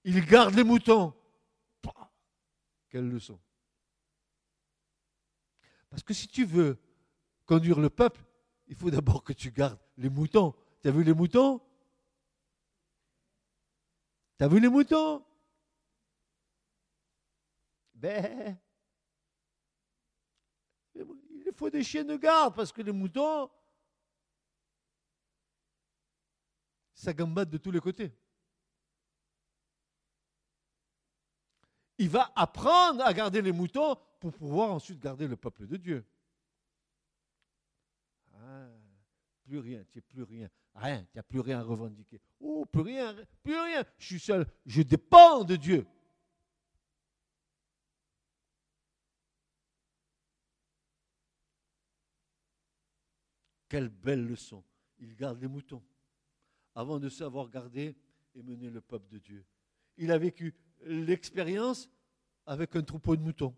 Il 0.03 0.25
garde 0.25 0.55
les 0.55 0.63
moutons. 0.63 1.13
Quelle 2.89 3.09
leçon. 3.09 3.39
Parce 5.89 6.01
que 6.01 6.13
si 6.13 6.27
tu 6.27 6.45
veux 6.45 6.77
conduire 7.45 7.79
le 7.79 7.89
peuple, 7.89 8.23
il 8.67 8.75
faut 8.75 8.89
d'abord 8.89 9.23
que 9.23 9.33
tu 9.33 9.51
gardes 9.51 9.79
les 9.97 10.09
moutons. 10.09 10.55
Tu 10.81 10.87
as 10.87 10.91
vu 10.91 11.03
les 11.03 11.13
moutons? 11.13 11.61
Tu 14.37 14.43
as 14.43 14.47
vu 14.47 14.59
les 14.59 14.69
moutons? 14.69 15.23
Ben, 17.93 18.57
il 20.93 21.51
faut 21.55 21.69
des 21.69 21.83
chiens 21.83 22.03
de 22.03 22.17
garde 22.17 22.53
parce 22.55 22.71
que 22.71 22.81
les 22.81 22.91
moutons, 22.91 23.49
ça 26.93 27.13
gambade 27.13 27.49
de 27.49 27.57
tous 27.57 27.71
les 27.71 27.79
côtés. 27.79 28.11
Il 31.97 32.09
va 32.09 32.31
apprendre 32.35 33.05
à 33.05 33.13
garder 33.13 33.41
les 33.41 33.53
moutons 33.53 33.95
pour 34.19 34.33
pouvoir 34.33 34.71
ensuite 34.71 34.99
garder 34.99 35.27
le 35.27 35.37
peuple 35.37 35.65
de 35.65 35.77
Dieu. 35.77 36.05
Plus 39.45 39.59
rien, 39.59 39.83
tu 39.91 39.97
n'es 39.97 40.01
plus 40.01 40.23
rien. 40.23 40.49
Rien, 40.73 41.03
tu 41.05 41.17
n'as 41.17 41.23
plus 41.23 41.39
rien 41.39 41.59
à 41.59 41.63
revendiquer. 41.63 42.19
Oh, 42.39 42.65
plus 42.65 42.81
rien, 42.81 43.15
plus 43.43 43.57
rien. 43.57 43.85
Je 43.97 44.05
suis 44.05 44.19
seul, 44.19 44.45
je 44.65 44.81
dépends 44.81 45.43
de 45.43 45.55
Dieu. 45.55 45.85
Quelle 53.69 53.89
belle 53.89 54.25
leçon. 54.25 54.63
Il 54.99 55.15
garde 55.15 55.41
les 55.41 55.47
moutons 55.47 55.83
avant 56.73 56.99
de 56.99 57.09
savoir 57.09 57.49
garder 57.49 57.95
et 58.33 58.43
mener 58.43 58.69
le 58.69 58.81
peuple 58.81 59.09
de 59.09 59.19
Dieu. 59.19 59.45
Il 59.97 60.11
a 60.11 60.17
vécu 60.17 60.55
l'expérience 60.81 61.89
avec 62.45 62.75
un 62.75 62.83
troupeau 62.83 63.15
de 63.15 63.21
moutons. 63.21 63.55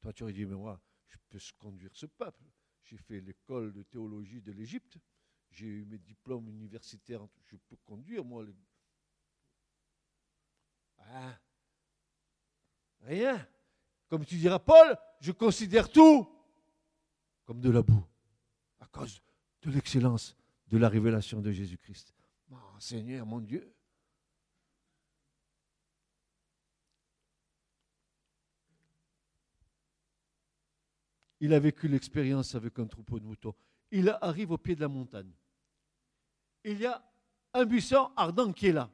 Toi, 0.00 0.12
tu 0.12 0.22
aurais 0.22 0.32
dit, 0.32 0.46
mais 0.46 0.54
moi, 0.54 0.80
je 1.06 1.16
peux 1.28 1.38
conduire 1.58 1.94
ce 1.94 2.06
peuple. 2.06 2.42
J'ai 2.88 2.96
fait 2.96 3.20
l'école 3.20 3.72
de 3.72 3.82
théologie 3.82 4.40
de 4.40 4.50
l'Égypte. 4.52 4.96
J'ai 5.50 5.66
eu 5.66 5.84
mes 5.84 5.98
diplômes 5.98 6.48
universitaires. 6.48 7.20
Je 7.44 7.56
peux 7.56 7.76
conduire, 7.84 8.24
moi. 8.24 8.46
Ah, 10.98 11.38
rien. 13.00 13.46
Comme 14.08 14.24
tu 14.24 14.36
diras, 14.36 14.58
Paul, 14.58 14.96
je 15.20 15.32
considère 15.32 15.90
tout 15.90 16.26
comme 17.44 17.60
de 17.60 17.70
la 17.70 17.82
boue 17.82 18.04
à 18.80 18.86
cause 18.86 19.22
de 19.62 19.70
l'excellence 19.70 20.36
de 20.66 20.78
la 20.78 20.88
révélation 20.88 21.40
de 21.40 21.50
Jésus-Christ. 21.50 22.14
Mon 22.48 22.80
Seigneur, 22.80 23.26
mon 23.26 23.40
Dieu. 23.40 23.74
Il 31.40 31.54
a 31.54 31.60
vécu 31.60 31.88
l'expérience 31.88 32.54
avec 32.54 32.78
un 32.78 32.86
troupeau 32.86 33.20
de 33.20 33.24
moutons. 33.24 33.54
Il 33.90 34.08
arrive 34.20 34.50
au 34.50 34.58
pied 34.58 34.74
de 34.74 34.80
la 34.80 34.88
montagne. 34.88 35.30
Il 36.64 36.78
y 36.80 36.86
a 36.86 37.02
un 37.54 37.64
buisson 37.64 38.10
ardent 38.16 38.52
qui 38.52 38.66
est 38.66 38.72
là. 38.72 38.90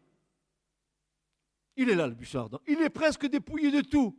Il 1.77 1.91
est 1.91 1.95
là, 1.95 2.07
le 2.07 2.15
buisson 2.15 2.41
ardent. 2.41 2.61
Il 2.67 2.81
est 2.81 2.91
presque 2.91 3.27
dépouillé 3.27 3.71
de 3.71 3.81
tout, 3.81 4.17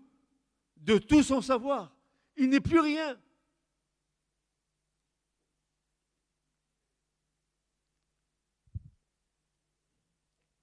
de 0.78 0.98
tout 0.98 1.24
son 1.24 1.42
savoir. 1.42 1.96
Il 2.36 2.50
n'est 2.50 2.60
plus 2.60 2.80
rien. 2.80 3.18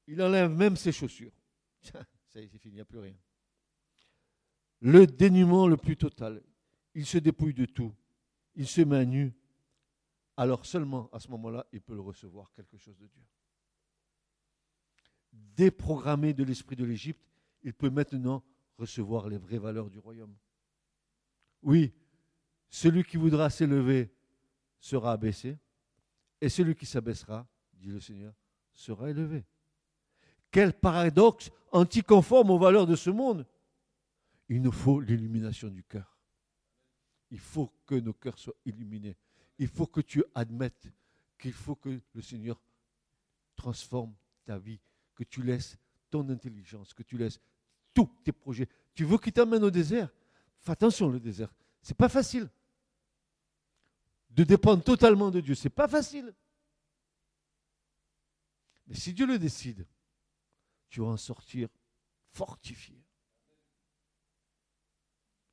Il 0.09 0.21
enlève 0.21 0.51
même 0.51 0.77
ses 0.77 0.93
chaussures. 0.93 1.33
Ça 1.81 2.41
y 2.41 2.45
est, 2.45 2.49
c'est 2.49 2.59
fini, 2.59 2.75
il 2.75 2.77
n'y 2.77 2.81
a 2.81 2.85
plus 2.85 2.99
rien. 2.99 3.17
Le 4.81 5.07
dénuement 5.07 5.69
le 5.69 5.77
plus 5.77 5.97
total 5.97 6.43
il 6.95 7.07
se 7.07 7.19
dépouille 7.19 7.55
de 7.55 7.65
tout, 7.65 7.95
il 8.55 8.67
se 8.67 8.83
met 8.83 9.07
nu, 9.07 9.35
alors 10.37 10.67
seulement 10.67 11.09
à 11.13 11.19
ce 11.19 11.29
moment-là, 11.29 11.67
il 11.73 11.81
peut 11.81 11.99
recevoir 11.99 12.53
quelque 12.53 12.77
chose 12.77 12.97
de 12.99 13.07
Dieu. 13.07 13.23
Déprogrammé 15.33 16.35
de 16.35 16.45
l'esprit 16.45 16.77
de 16.77 16.85
l'Égypte, 16.85 17.23
il 17.63 17.73
peut 17.73 17.91
maintenant 17.91 18.45
recevoir 18.79 19.29
les 19.29 19.39
vraies 19.39 19.59
valeurs 19.59 19.91
du 19.91 19.99
royaume. 19.99 20.37
Oui, 21.63 21.93
celui 22.69 23.05
qui 23.05 23.17
voudra 23.17 23.51
s'élever 23.51 24.13
sera 24.81 25.13
abaissé, 25.13 25.59
et 26.41 26.49
celui 26.49 26.75
qui 26.75 26.87
s'abaissera, 26.87 27.47
dit 27.75 27.89
le 27.89 28.01
Seigneur, 28.01 28.35
sera 28.73 29.11
élevé. 29.11 29.45
Quel 30.51 30.73
paradoxe 30.73 31.51
anticonforme 31.73 32.51
aux 32.51 32.59
valeurs 32.59 32.87
de 32.87 32.95
ce 32.95 33.11
monde. 33.11 33.47
Il 34.49 34.61
nous 34.61 34.73
faut 34.73 35.01
l'illumination 35.01 35.69
du 35.69 35.83
cœur 35.83 36.12
il 37.33 37.39
faut 37.39 37.73
que 37.87 37.95
nos 37.95 38.13
cœurs 38.13 38.39
soient 38.39 38.55
illuminés. 38.67 39.17
Il 39.59 39.67
faut 39.67 39.87
que 39.87 40.03
tu 40.03 40.23
admettes 40.35 40.93
qu'il 41.39 41.55
faut 41.55 41.75
que 41.75 41.99
le 42.13 42.21
Seigneur 42.21 42.61
transforme 43.57 44.15
ta 44.45 44.59
vie, 44.59 44.79
que 45.15 45.25
tu 45.25 45.43
laisses 45.43 45.79
ton 46.11 46.29
intelligence, 46.29 46.93
que 46.93 47.03
tu 47.03 47.17
laisses 47.17 47.41
tous 47.95 48.07
tes 48.23 48.33
projets. 48.33 48.69
Tu 48.95 49.05
veux 49.05 49.17
qu'il 49.17 49.33
t'amène 49.33 49.65
au 49.65 49.71
désert? 49.71 50.11
Fais 50.59 50.73
attention, 50.73 51.09
le 51.09 51.19
désert. 51.19 51.53
C'est 51.81 51.97
pas 51.97 52.11
facile. 52.11 52.51
De 54.29 54.45
dépendre 54.45 54.85
totalement 54.85 55.31
de 55.31 55.41
Dieu, 55.41 55.55
c'est 55.55 55.71
pas 55.71 55.89
facile. 55.89 56.35
Mais 58.87 58.95
si 58.95 59.15
Dieu 59.15 59.27
le 59.27 59.39
décide, 59.39 59.87
tu 60.91 61.01
vas 61.01 61.07
en 61.07 61.17
sortir 61.17 61.71
fortifié. 62.29 63.03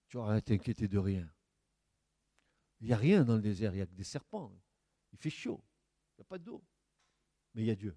tu 0.09 0.17
n'auras 0.17 0.35
à 0.35 0.41
t'inquiéter 0.41 0.89
de 0.89 0.97
rien. 0.97 1.29
Il 2.81 2.87
n'y 2.87 2.93
a 2.93 2.97
rien 2.97 3.23
dans 3.23 3.35
le 3.35 3.41
désert, 3.41 3.73
il 3.73 3.77
n'y 3.77 3.81
a 3.81 3.85
que 3.85 3.93
des 3.93 4.03
serpents. 4.03 4.51
Il 5.11 5.17
fait 5.17 5.29
chaud, 5.29 5.61
il 6.11 6.21
n'y 6.21 6.21
a 6.21 6.25
pas 6.25 6.37
d'eau. 6.37 6.63
Mais 7.53 7.63
il 7.63 7.67
y 7.67 7.71
a 7.71 7.75
Dieu. 7.75 7.95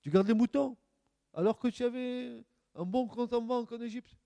Tu 0.00 0.10
gardes 0.10 0.26
les 0.26 0.34
moutons 0.34 0.76
alors 1.32 1.58
que 1.58 1.68
tu 1.68 1.84
avais 1.84 2.44
un 2.74 2.84
bon 2.84 3.06
compte 3.06 3.32
en 3.32 3.42
banque 3.42 3.70
en 3.72 3.80
Égypte. 3.80 4.16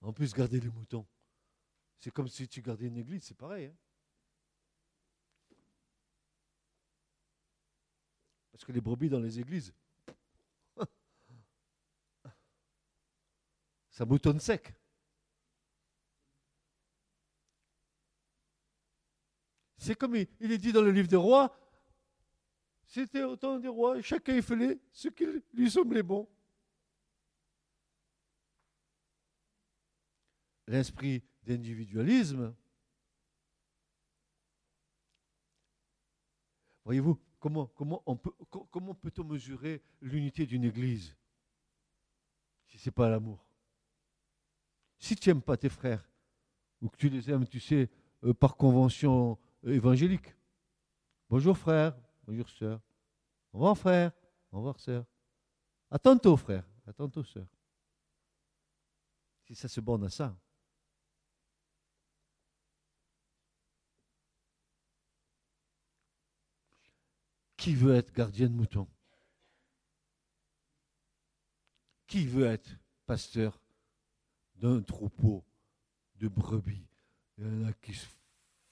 En 0.00 0.12
plus, 0.12 0.32
garder 0.32 0.60
les 0.60 0.68
moutons, 0.68 1.04
c'est 1.98 2.12
comme 2.12 2.28
si 2.28 2.46
tu 2.46 2.62
gardais 2.62 2.86
une 2.86 2.96
église, 2.96 3.24
c'est 3.24 3.36
pareil. 3.36 3.66
Hein. 3.66 3.76
Parce 8.52 8.64
que 8.64 8.70
les 8.70 8.80
brebis 8.80 9.08
dans 9.08 9.18
les 9.18 9.40
églises, 9.40 9.74
ça 13.96 14.04
moutonne 14.04 14.38
sec. 14.38 14.74
C'est 19.78 19.94
comme 19.94 20.16
il, 20.16 20.52
est 20.52 20.58
dit 20.58 20.70
dans 20.70 20.82
le 20.82 20.90
livre 20.90 21.08
des 21.08 21.16
rois, 21.16 21.58
c'était 22.84 23.22
au 23.22 23.36
temps 23.36 23.58
des 23.58 23.68
rois, 23.68 24.02
chacun 24.02 24.42
faisait 24.42 24.78
ce 24.92 25.08
qui 25.08 25.24
lui 25.54 25.70
semblait 25.70 26.02
bon. 26.02 26.28
l'esprit 30.66 31.22
d'individualisme. 31.44 32.54
Voyez-vous, 36.84 37.18
comment, 37.38 37.66
comment, 37.68 38.02
on 38.04 38.16
peut, 38.16 38.32
comment 38.50 38.94
peut-on 38.94 39.22
mesurer 39.22 39.80
l'unité 40.00 40.44
d'une 40.44 40.64
Église 40.64 41.16
si 42.66 42.78
ce 42.78 42.88
n'est 42.88 42.92
pas 42.92 43.08
l'amour? 43.08 43.45
Si 45.06 45.14
tu 45.14 45.28
n'aimes 45.28 45.40
pas 45.40 45.56
tes 45.56 45.68
frères, 45.68 46.04
ou 46.82 46.88
que 46.88 46.96
tu 46.96 47.08
les 47.08 47.30
aimes, 47.30 47.46
tu 47.46 47.60
sais, 47.60 47.88
euh, 48.24 48.34
par 48.34 48.56
convention 48.56 49.38
euh, 49.64 49.72
évangélique, 49.72 50.34
bonjour 51.30 51.56
frère, 51.56 51.96
bonjour 52.26 52.50
sœur, 52.50 52.80
au 53.52 53.58
revoir 53.58 53.78
frère, 53.78 54.10
au 54.50 54.56
revoir 54.56 54.80
sœur, 54.80 55.04
à 55.92 56.00
tantôt 56.00 56.36
frère, 56.36 56.68
à 56.88 56.92
tantôt 56.92 57.22
sœur. 57.22 57.46
Si 59.46 59.54
ça 59.54 59.68
se 59.68 59.80
borne 59.80 60.02
à 60.02 60.10
ça, 60.10 60.36
Qui 67.56 67.76
veut 67.76 67.94
être 67.94 68.12
gardien 68.12 68.48
de 68.48 68.54
mouton? 68.54 68.88
Qui 72.08 72.26
veut 72.26 72.46
être 72.46 72.70
pasteur? 73.06 73.60
D'un 74.60 74.80
troupeau 74.80 75.44
de 76.16 76.28
brebis 76.28 76.86
Il 77.38 77.44
y 77.44 77.48
en 77.48 77.68
a 77.68 77.72
qui 77.72 77.94
se 77.94 78.06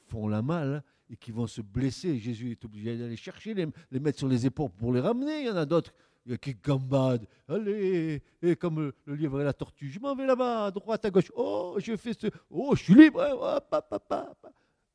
font 0.06 0.28
la 0.28 0.42
malle 0.42 0.82
et 1.10 1.16
qui 1.16 1.32
vont 1.32 1.46
se 1.46 1.60
blesser. 1.60 2.18
Jésus 2.18 2.52
est 2.52 2.64
obligé 2.64 2.96
d'aller 2.96 3.16
chercher, 3.16 3.54
les, 3.54 4.00
mettre 4.00 4.18
sur 4.18 4.28
les 4.28 4.46
épaules 4.46 4.70
pour 4.70 4.92
les 4.92 5.00
ramener. 5.00 5.40
Il 5.40 5.46
y 5.46 5.50
en 5.50 5.56
a 5.56 5.66
d'autres 5.66 5.92
qui 6.40 6.54
gambadent. 6.54 7.26
Allez, 7.48 8.22
et 8.40 8.56
comme 8.56 8.92
le, 9.06 9.14
livre 9.14 9.40
et 9.40 9.44
la 9.44 9.52
tortue, 9.52 9.90
je 9.90 10.00
m'en 10.00 10.14
vais 10.14 10.26
là-bas, 10.26 10.66
à 10.66 10.70
droite, 10.70 11.04
à 11.04 11.10
gauche. 11.10 11.30
Oh, 11.34 11.76
je 11.78 11.96
fais 11.96 12.14
ce. 12.14 12.28
Oh, 12.48 12.74
je 12.74 12.82
suis 12.84 12.94
libre. 12.94 13.22
Hein, 13.22 13.60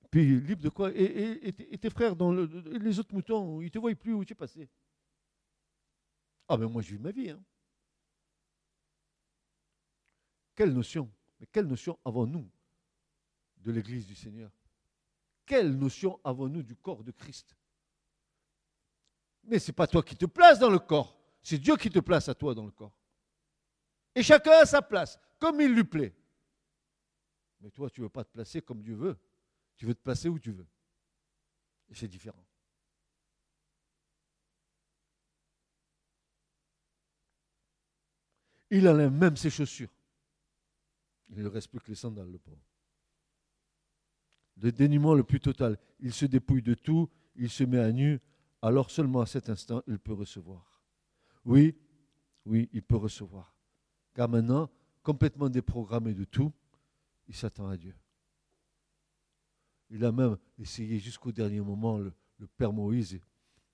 puis 0.09 0.39
libre 0.41 0.63
de 0.63 0.69
quoi? 0.69 0.91
Et, 0.95 1.53
tes 1.79 1.89
frères, 1.91 2.15
dans 2.15 2.33
les 2.33 2.99
autres 2.99 3.13
moutons, 3.13 3.61
ils 3.61 3.65
ne 3.65 3.69
te 3.69 3.77
voient 3.77 3.93
plus 3.93 4.13
où 4.13 4.25
tu 4.25 4.33
es 4.33 4.35
passé. 4.35 4.67
Ah 6.51 6.57
ben 6.57 6.67
moi 6.67 6.81
je 6.81 6.89
vis 6.89 6.97
ma 6.97 7.11
vie. 7.11 7.29
Hein. 7.29 7.39
Quelle 10.59 10.73
notion 10.73 11.09
Mais 11.39 11.47
quelle 11.49 11.67
notion 11.67 11.97
avons-nous 12.03 12.45
de 13.59 13.71
l'Église 13.71 14.05
du 14.05 14.13
Seigneur? 14.13 14.51
Quelle 15.45 15.71
notion 15.71 16.19
avons-nous 16.21 16.63
du 16.63 16.75
corps 16.75 17.01
de 17.01 17.11
Christ? 17.11 17.55
Mais 19.43 19.57
ce 19.57 19.71
n'est 19.71 19.75
pas 19.75 19.87
toi 19.87 20.03
qui 20.03 20.17
te 20.17 20.25
places 20.25 20.59
dans 20.59 20.69
le 20.69 20.79
corps, 20.79 21.17
c'est 21.41 21.59
Dieu 21.59 21.77
qui 21.77 21.89
te 21.89 21.99
place 21.99 22.27
à 22.27 22.35
toi 22.35 22.53
dans 22.53 22.65
le 22.65 22.71
corps. 22.71 22.93
Et 24.13 24.21
chacun 24.21 24.51
a 24.51 24.65
sa 24.65 24.81
place, 24.81 25.17
comme 25.39 25.61
il 25.61 25.73
lui 25.73 25.85
plaît. 25.85 26.13
Mais 27.61 27.71
toi, 27.71 27.89
tu 27.89 28.01
ne 28.01 28.07
veux 28.07 28.09
pas 28.09 28.25
te 28.25 28.33
placer 28.33 28.61
comme 28.61 28.81
Dieu 28.81 28.95
veut. 28.95 29.17
Tu 29.77 29.85
veux 29.85 29.95
te 29.95 30.03
placer 30.03 30.27
où 30.27 30.37
tu 30.39 30.51
veux. 30.51 30.67
Et 31.87 31.95
c'est 31.95 32.09
différent. 32.09 32.45
Il 38.69 38.85
enlève 38.89 39.13
même 39.13 39.37
ses 39.37 39.49
chaussures. 39.49 39.89
Il 41.29 41.43
ne 41.43 41.47
reste 41.47 41.69
plus 41.69 41.79
que 41.79 41.89
les 41.89 41.95
sandales, 41.95 42.31
le 42.31 42.39
pauvre. 42.39 42.65
Le 44.57 44.71
dénuement 44.71 45.13
le 45.13 45.23
plus 45.23 45.39
total. 45.39 45.77
Il 45.99 46.13
se 46.13 46.25
dépouille 46.25 46.61
de 46.61 46.73
tout, 46.73 47.09
il 47.35 47.49
se 47.49 47.63
met 47.63 47.79
à 47.79 47.91
nu, 47.91 48.19
alors 48.61 48.91
seulement 48.91 49.21
à 49.21 49.25
cet 49.25 49.49
instant, 49.49 49.81
il 49.87 49.99
peut 49.99 50.13
recevoir. 50.13 50.81
Oui, 51.45 51.75
oui, 52.45 52.69
il 52.73 52.83
peut 52.83 52.97
recevoir. 52.97 53.55
Car 54.13 54.27
maintenant, 54.27 54.69
complètement 55.01 55.49
déprogrammé 55.49 56.13
de 56.13 56.25
tout, 56.25 56.51
il 57.27 57.35
s'attend 57.35 57.69
à 57.69 57.77
Dieu. 57.77 57.95
Il 59.89 60.03
a 60.03 60.11
même 60.11 60.37
essayé 60.57 60.99
jusqu'au 60.99 61.31
dernier 61.31 61.61
moment, 61.61 61.97
le, 61.97 62.13
père 62.57 62.73
Moïse, 62.73 63.19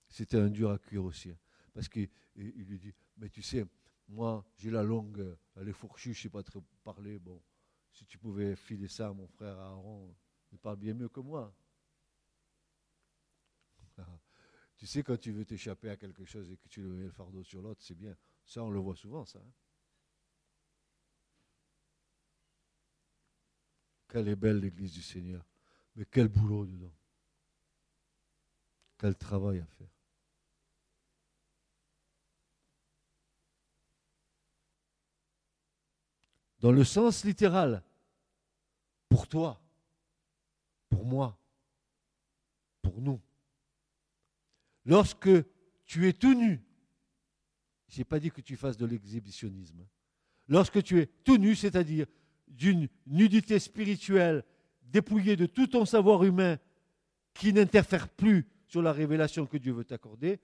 c'était 0.08 0.38
un 0.38 0.50
dur 0.50 0.72
à 0.72 0.78
cuire 0.78 1.04
aussi. 1.04 1.32
Parce 1.74 1.90
qu'il 1.90 2.10
lui 2.36 2.80
dit, 2.80 2.94
mais 3.18 3.30
tu 3.30 3.42
sais, 3.42 3.66
moi 4.08 4.46
j'ai 4.58 4.72
la 4.72 4.84
langue, 4.84 5.36
elle 5.56 5.70
est 5.70 5.74
fourchue, 5.74 6.14
je 6.14 6.20
ne 6.20 6.24
sais 6.24 6.30
pas 6.30 6.44
trop 6.44 6.64
parler. 6.84 7.20
Bon, 7.20 7.42
si 7.92 8.06
tu 8.06 8.18
pouvais 8.18 8.56
filer 8.56 8.88
ça 8.88 9.08
à 9.08 9.14
mon 9.14 9.28
frère 9.28 9.58
Aaron, 9.58 10.16
il 10.52 10.60
parle 10.60 10.78
bien 10.78 10.94
mieux 10.94 11.10
que 11.10 11.20
moi. 11.20 11.56
tu 14.78 14.86
sais, 14.86 15.04
quand 15.04 15.18
tu 15.18 15.32
veux 15.32 15.46
t'échapper 15.46 15.90
à 15.90 15.98
quelque 15.98 16.26
chose 16.26 16.52
et 16.52 16.58
que 16.58 16.68
tu 16.68 16.82
mets 16.82 17.06
le 17.06 17.12
fardeau 17.12 17.44
sur 17.44 17.62
l'autre, 17.62 17.82
c'est 17.84 17.96
bien. 17.96 18.16
Ça, 18.46 18.64
on 18.64 18.70
le 18.70 18.80
voit 18.80 18.96
souvent, 18.96 19.26
ça. 19.26 19.40
Hein. 19.40 19.54
Quelle 24.08 24.28
est 24.28 24.36
belle 24.36 24.60
l'Église 24.60 24.94
du 24.94 25.02
Seigneur. 25.02 25.46
Mais 25.96 26.06
quel 26.06 26.28
boulot 26.28 26.66
dedans. 26.66 26.94
Quel 28.98 29.16
travail 29.16 29.60
à 29.60 29.66
faire. 29.66 29.95
Dans 36.66 36.72
le 36.72 36.84
sens 36.84 37.24
littéral, 37.24 37.84
pour 39.08 39.28
toi, 39.28 39.62
pour 40.90 41.06
moi, 41.06 41.38
pour 42.82 43.00
nous. 43.00 43.22
Lorsque 44.84 45.30
tu 45.86 46.08
es 46.08 46.14
tout 46.14 46.34
nu, 46.34 46.60
je 47.88 48.00
n'ai 48.00 48.04
pas 48.04 48.20
dit 48.20 48.32
que 48.32 48.42
tu 48.42 48.58
fasses 48.58 48.78
de 48.78 48.88
l'exhibitionnisme. 48.88 49.86
Lorsque 50.48 50.82
tu 50.82 51.00
es 51.00 51.06
tout 51.06 51.38
nu, 51.38 51.56
c'est-à-dire 51.56 52.08
d'une 52.48 52.90
nudité 53.06 53.60
spirituelle 53.60 54.44
dépouillé 54.82 55.36
de 55.36 55.46
tout 55.46 55.68
ton 55.68 55.86
savoir 55.86 56.24
humain 56.24 56.58
qui 57.36 57.54
n'interfère 57.54 58.10
plus 58.10 58.48
sur 58.66 58.82
la 58.82 58.92
révélation 58.92 59.46
que 59.46 59.58
Dieu 59.58 59.74
veut 59.74 59.86
t'accorder, 59.86 60.40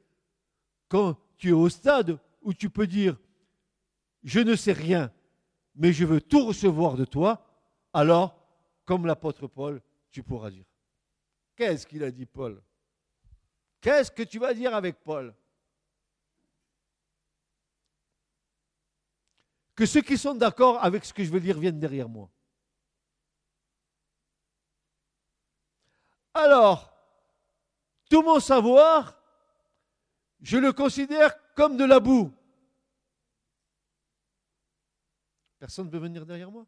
quand 0.88 1.17
tu 1.39 1.49
es 1.49 1.53
au 1.53 1.67
stade 1.67 2.19
où 2.43 2.53
tu 2.53 2.69
peux 2.69 2.86
dire 2.86 3.19
je 4.24 4.39
ne 4.39 4.55
sais 4.55 4.74
rien, 4.74 5.11
mais 5.76 5.93
je 5.93 6.05
veux 6.05 6.22
tout 6.22 6.45
recevoir 6.45 6.95
de 6.95 7.05
toi, 7.05 7.45
alors, 7.93 8.38
comme 8.86 9.05
l'apôtre 9.05 9.47
Paul, 9.47 9.82
tu 10.11 10.24
pourras 10.24 10.51
dire. 10.51 10.65
Qu'est-ce 11.55 11.86
qu'il 11.86 12.03
a 12.03 12.11
dit 12.11 12.26
Paul? 12.26 12.61
Qu'est-ce 13.82 14.11
que 14.11 14.24
tu 14.24 14.39
vas 14.39 14.53
dire 14.53 14.76
avec 14.76 15.01
Paul? 15.03 15.34
Que 19.76 19.86
ceux 19.86 20.01
qui 20.01 20.17
sont 20.17 20.36
d'accord 20.36 20.84
avec 20.84 21.05
ce 21.05 21.13
que 21.13 21.24
je 21.24 21.32
veux 21.32 21.39
dire 21.39 21.57
viennent 21.57 21.80
derrière 21.80 22.09
moi. 22.09 22.30
Alors, 26.34 26.93
tout 28.09 28.22
mon 28.22 28.39
savoir, 28.39 29.17
je 30.41 30.57
le 30.57 30.72
considère 30.74 31.34
comme 31.55 31.78
de 31.78 31.86
la 31.86 31.99
boue. 31.99 32.32
Personne 35.62 35.86
ne 35.86 35.91
veut 35.91 35.99
venir 35.99 36.26
derrière 36.26 36.49
moi 36.49 36.66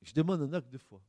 Je 0.00 0.14
demande 0.14 0.40
un 0.40 0.54
acte 0.54 0.70
de 0.70 0.78
foi. 0.78 1.02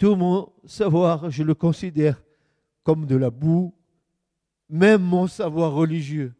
Tout 0.00 0.16
mon 0.16 0.50
savoir, 0.64 1.30
je 1.30 1.42
le 1.42 1.54
considère 1.54 2.24
comme 2.84 3.04
de 3.04 3.16
la 3.16 3.28
boue, 3.28 3.74
même 4.70 5.02
mon 5.02 5.26
savoir 5.26 5.74
religieux, 5.74 6.32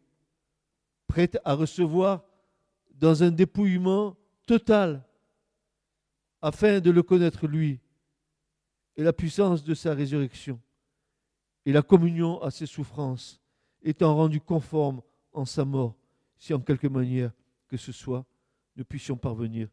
prêt 1.07 1.31
à 1.45 1.53
recevoir 1.53 2.25
dans 2.95 3.23
un 3.23 3.31
dépouillement 3.31 4.17
total, 4.47 5.05
afin 6.41 6.81
de 6.81 6.91
le 6.91 7.03
connaître 7.03 7.47
lui 7.47 7.81
et 8.97 9.03
la 9.03 9.13
puissance 9.13 9.63
de 9.63 9.75
sa 9.75 9.93
résurrection 9.93 10.59
et 11.67 11.73
la 11.73 11.83
communion 11.83 12.41
à 12.41 12.51
ses 12.51 12.65
souffrances, 12.65 13.43
étant 13.83 14.17
rendu 14.17 14.41
conforme 14.41 15.03
en 15.35 15.45
sa 15.45 15.67
mort, 15.67 15.97
si 16.39 16.55
en 16.55 16.61
quelque 16.61 16.87
manière 16.87 17.31
que 17.69 17.77
ce 17.77 17.93
soit, 17.93 18.25
nous 18.77 18.87
puissions 18.87 19.19
parvenir 19.19 19.69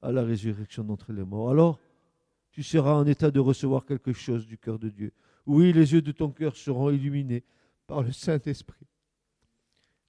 à 0.00 0.12
la 0.12 0.22
résurrection 0.22 0.82
d'entre 0.82 1.12
les 1.12 1.24
morts. 1.24 1.50
Alors, 1.50 1.78
tu 2.58 2.64
seras 2.64 2.94
en 2.94 3.06
état 3.06 3.30
de 3.30 3.38
recevoir 3.38 3.86
quelque 3.86 4.12
chose 4.12 4.44
du 4.44 4.58
cœur 4.58 4.80
de 4.80 4.88
Dieu. 4.88 5.12
Oui, 5.46 5.72
les 5.72 5.92
yeux 5.92 6.02
de 6.02 6.10
ton 6.10 6.32
cœur 6.32 6.56
seront 6.56 6.90
illuminés 6.90 7.44
par 7.86 8.02
le 8.02 8.10
Saint-Esprit, 8.10 8.84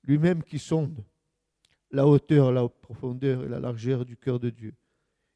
lui-même 0.03 0.41
qui 0.41 0.57
sonde 0.57 1.05
la 1.91 2.07
hauteur, 2.07 2.51
la 2.51 2.67
profondeur 2.67 3.43
et 3.43 3.47
la 3.47 3.59
largeur 3.59 4.03
du 4.03 4.17
cœur 4.17 4.39
de 4.39 4.49
Dieu. 4.49 4.73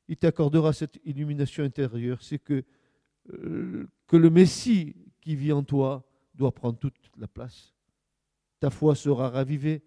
Il 0.07 0.17
t'accordera 0.17 0.73
cette 0.73 0.99
illumination 1.05 1.63
intérieure, 1.63 2.17
c'est 2.23 2.39
que, 2.39 2.63
euh, 3.31 3.87
que 4.07 4.17
le 4.17 4.31
Messie 4.31 4.95
qui 5.21 5.35
vit 5.35 5.51
en 5.51 5.61
toi 5.61 6.03
doit 6.33 6.51
prendre 6.51 6.79
toute 6.79 6.97
la 7.19 7.27
place. 7.27 7.75
Ta 8.59 8.71
foi 8.71 8.95
sera 8.95 9.29
ravivée, 9.29 9.83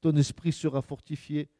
ton 0.00 0.16
esprit 0.16 0.52
sera 0.52 0.80
fortifié 0.80 1.50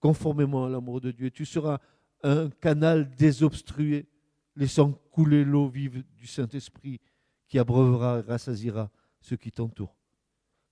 conformément 0.00 0.64
à 0.64 0.68
l'amour 0.68 1.00
de 1.00 1.12
Dieu. 1.12 1.30
Tu 1.30 1.44
seras 1.44 1.78
un 2.24 2.50
canal 2.50 3.14
désobstrué, 3.14 4.08
laissant 4.56 4.92
couler 5.10 5.44
l'eau 5.44 5.68
vive 5.68 6.04
du 6.16 6.26
Saint-Esprit 6.26 7.00
qui 7.48 7.58
abreuvera 7.58 8.18
et 8.18 8.22
rassasira 8.22 8.90
ceux 9.20 9.36
qui 9.36 9.52
t'entourent. 9.52 9.96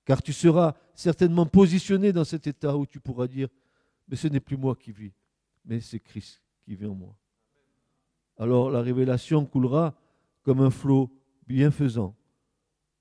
Car 0.04 0.22
tu 0.22 0.32
seras 0.32 0.74
certainement 0.94 1.46
positionné 1.46 2.12
dans 2.12 2.24
cet 2.24 2.46
état 2.46 2.76
où 2.76 2.86
tu 2.86 3.00
pourras 3.00 3.28
dire, 3.28 3.48
mais 4.08 4.16
ce 4.16 4.28
n'est 4.28 4.40
plus 4.40 4.56
moi 4.56 4.74
qui 4.74 4.92
vis, 4.92 5.12
mais 5.64 5.80
c'est 5.80 6.00
Christ 6.00 6.42
qui 6.64 6.74
vit 6.74 6.86
en 6.86 6.94
moi. 6.94 7.16
Alors 8.36 8.70
la 8.70 8.82
révélation 8.82 9.46
coulera 9.46 9.94
comme 10.42 10.60
un 10.60 10.70
flot 10.70 11.10
bienfaisant, 11.46 12.16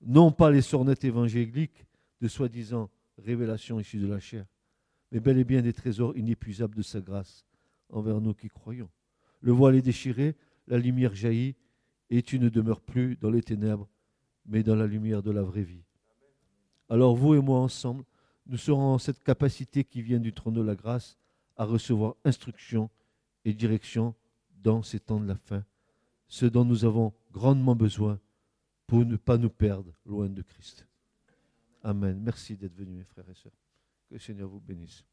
non 0.02 0.32
pas 0.32 0.52
les 0.52 0.62
sornettes 0.62 1.04
évangéliques 1.04 1.86
de 2.22 2.28
soi-disant 2.28 2.90
révélations 3.18 3.80
issues 3.80 4.00
de 4.00 4.08
la 4.08 4.20
chair, 4.20 4.46
mais 5.12 5.20
bel 5.20 5.38
et 5.38 5.44
bien 5.44 5.62
des 5.62 5.74
trésors 5.74 6.16
inépuisables 6.16 6.76
de 6.76 6.82
sa 6.82 7.02
grâce 7.02 7.46
envers 7.90 8.22
nous 8.22 8.34
qui 8.34 8.48
croyons. 8.48 8.90
Le 9.42 9.52
voile 9.52 9.76
est 9.76 9.82
déchiré, 9.82 10.36
la 10.68 10.78
lumière 10.78 11.16
jaillit, 11.16 11.56
et 12.10 12.22
tu 12.22 12.40
ne 12.40 12.50
demeures 12.50 12.82
plus 12.82 13.16
dans 13.16 13.30
les 13.30 13.42
ténèbres, 13.42 13.90
mais 14.46 14.64
dans 14.64 14.76
la 14.76 14.88
lumière 14.88 15.24
de 15.24 15.32
la 15.32 15.44
vraie 15.44 15.64
vie. 15.64 15.84
Alors 16.90 17.16
vous 17.16 17.36
et 17.36 17.42
moi 17.42 17.60
ensemble, 17.60 18.04
nous 18.48 18.58
serons 18.58 18.94
en 18.94 18.98
cette 18.98 19.24
capacité 19.24 19.84
qui 19.84 20.02
vient 20.02 20.20
du 20.20 20.34
trône 20.34 20.56
de 20.56 20.62
la 20.62 20.76
grâce 20.76 21.18
à 21.56 21.66
recevoir 21.66 22.16
instruction 22.26 22.90
et 23.46 23.54
direction 23.54 24.16
dans 24.62 24.84
ces 24.84 25.00
temps 25.00 25.20
de 25.20 25.28
la 25.28 25.36
fin, 25.36 25.64
ce 26.28 26.46
dont 26.46 26.66
nous 26.66 26.86
avons 26.86 27.14
grandement 27.32 27.76
besoin 27.76 28.20
pour 28.88 29.06
ne 29.06 29.16
pas 29.16 29.38
nous 29.38 29.50
perdre 29.50 29.94
loin 30.06 30.28
de 30.28 30.42
Christ. 30.42 30.86
Amen. 31.84 32.20
Merci 32.22 32.58
d'être 32.58 32.76
venus, 32.76 32.98
mes 32.98 33.04
frères 33.04 33.30
et 33.30 33.34
sœurs. 33.34 33.58
Que 34.10 34.16
le 34.16 34.20
Seigneur 34.20 34.50
vous 34.50 34.60
bénisse. 34.60 35.06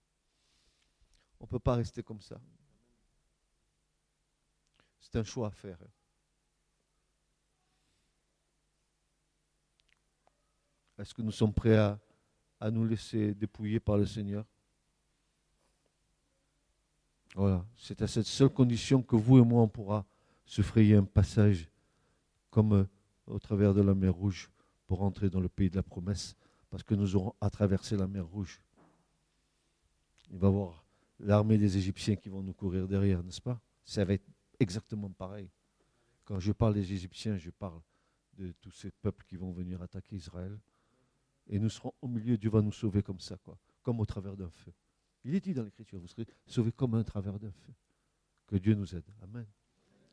On 1.40 1.44
ne 1.44 1.49
peut 1.49 1.61
pas 1.61 1.76
rester 1.76 2.03
comme 2.03 2.20
ça. 2.20 2.40
C'est 5.09 5.19
un 5.19 5.25
choix 5.25 5.49
à 5.49 5.51
faire. 5.51 5.79
Est-ce 10.99 11.15
que 11.15 11.23
nous 11.23 11.31
sommes 11.31 11.55
prêts 11.55 11.77
à, 11.77 12.71
nous 12.71 12.85
laisser 12.85 13.35
dépouiller 13.35 13.81
par 13.81 13.97
le 13.97 14.05
Seigneur? 14.05 14.45
Voilà, 17.35 17.65
c'est 17.77 18.03
à 18.03 18.07
cette 18.07 18.27
seule 18.27 18.49
condition 18.49 19.01
que 19.03 19.15
vous 19.15 19.39
et 19.39 19.43
moi, 19.43 19.63
on 19.63 19.69
pourra 19.69 20.05
se 20.45 20.61
frayer 20.61 20.97
un 20.97 21.05
passage 21.05 21.69
comme 22.51 22.73
euh, 22.73 22.85
au 23.27 23.39
travers 23.39 23.75
de 23.75 23.83
la 23.83 23.95
mer 23.95 24.15
Rouge 24.15 24.51
pour 24.87 25.03
entrer 25.03 25.31
dans 25.31 25.41
le 25.41 25.49
pays 25.49 25.71
de 25.71 25.77
la 25.77 25.83
promesse, 25.83 26.35
parce 26.71 26.83
que 26.83 26.95
nous 26.95 27.15
aurons 27.15 27.35
à 27.41 27.49
traverser 27.49 27.97
la 27.97 28.09
mer 28.09 28.27
Rouge. 28.27 28.61
Il 30.31 30.39
va 30.39 30.49
y 30.49 30.51
avoir 30.51 30.85
l'armée 31.21 31.59
des 31.59 31.77
Égyptiens 31.77 32.17
qui 32.17 32.29
vont 32.29 32.43
nous 32.43 32.55
courir 32.55 32.89
derrière, 32.89 33.23
n'est-ce 33.23 33.41
pas? 33.41 33.61
Exactement 34.61 35.11
pareil. 35.11 35.51
Quand 36.25 36.41
je 36.41 36.53
parle 36.53 36.75
des 36.75 36.93
Égyptiens, 36.93 37.39
je 37.39 37.51
parle 37.51 37.81
de 38.35 38.53
tous 38.61 38.71
ces 38.71 38.91
peuples 38.91 39.25
qui 39.27 39.37
vont 39.37 39.53
venir 39.53 39.81
attaquer 39.83 40.17
Israël. 40.17 40.59
Et 41.49 41.59
nous 41.59 41.71
serons 41.71 41.95
au 42.03 42.09
milieu, 42.09 42.37
Dieu 42.37 42.51
va 42.51 42.61
nous 42.61 42.73
sauver 42.73 43.03
comme 43.03 43.21
ça, 43.21 43.39
quoi, 43.39 43.59
comme 43.83 44.01
au 44.01 44.07
travers 44.07 44.37
d'un 44.37 44.51
feu. 44.51 44.73
Il 45.25 45.35
est 45.35 45.41
dit 45.41 45.55
dans 45.55 45.65
l'Écriture, 45.65 45.99
vous 45.99 46.07
serez 46.07 46.27
sauvés 46.47 46.73
comme 46.73 46.95
un 46.95 47.05
travers 47.05 47.39
d'un 47.39 47.51
feu. 47.51 47.73
Que 48.47 48.57
Dieu 48.57 48.75
nous 48.75 48.95
aide. 48.95 49.07
Amen. 49.23 49.47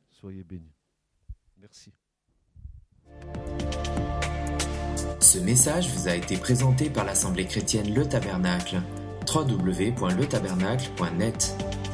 Soyez 0.09 0.43
bénis. 0.43 0.73
Merci. 1.57 1.93
Ce 5.19 5.39
message 5.39 5.89
vous 5.89 6.07
a 6.07 6.15
été 6.15 6.37
présenté 6.37 6.89
par 6.89 7.03
l'Assemblée 7.05 7.45
chrétienne 7.45 7.93
Le 7.93 8.07
Tabernacle. 8.07 8.81
www.letabernacle.net 9.27 11.84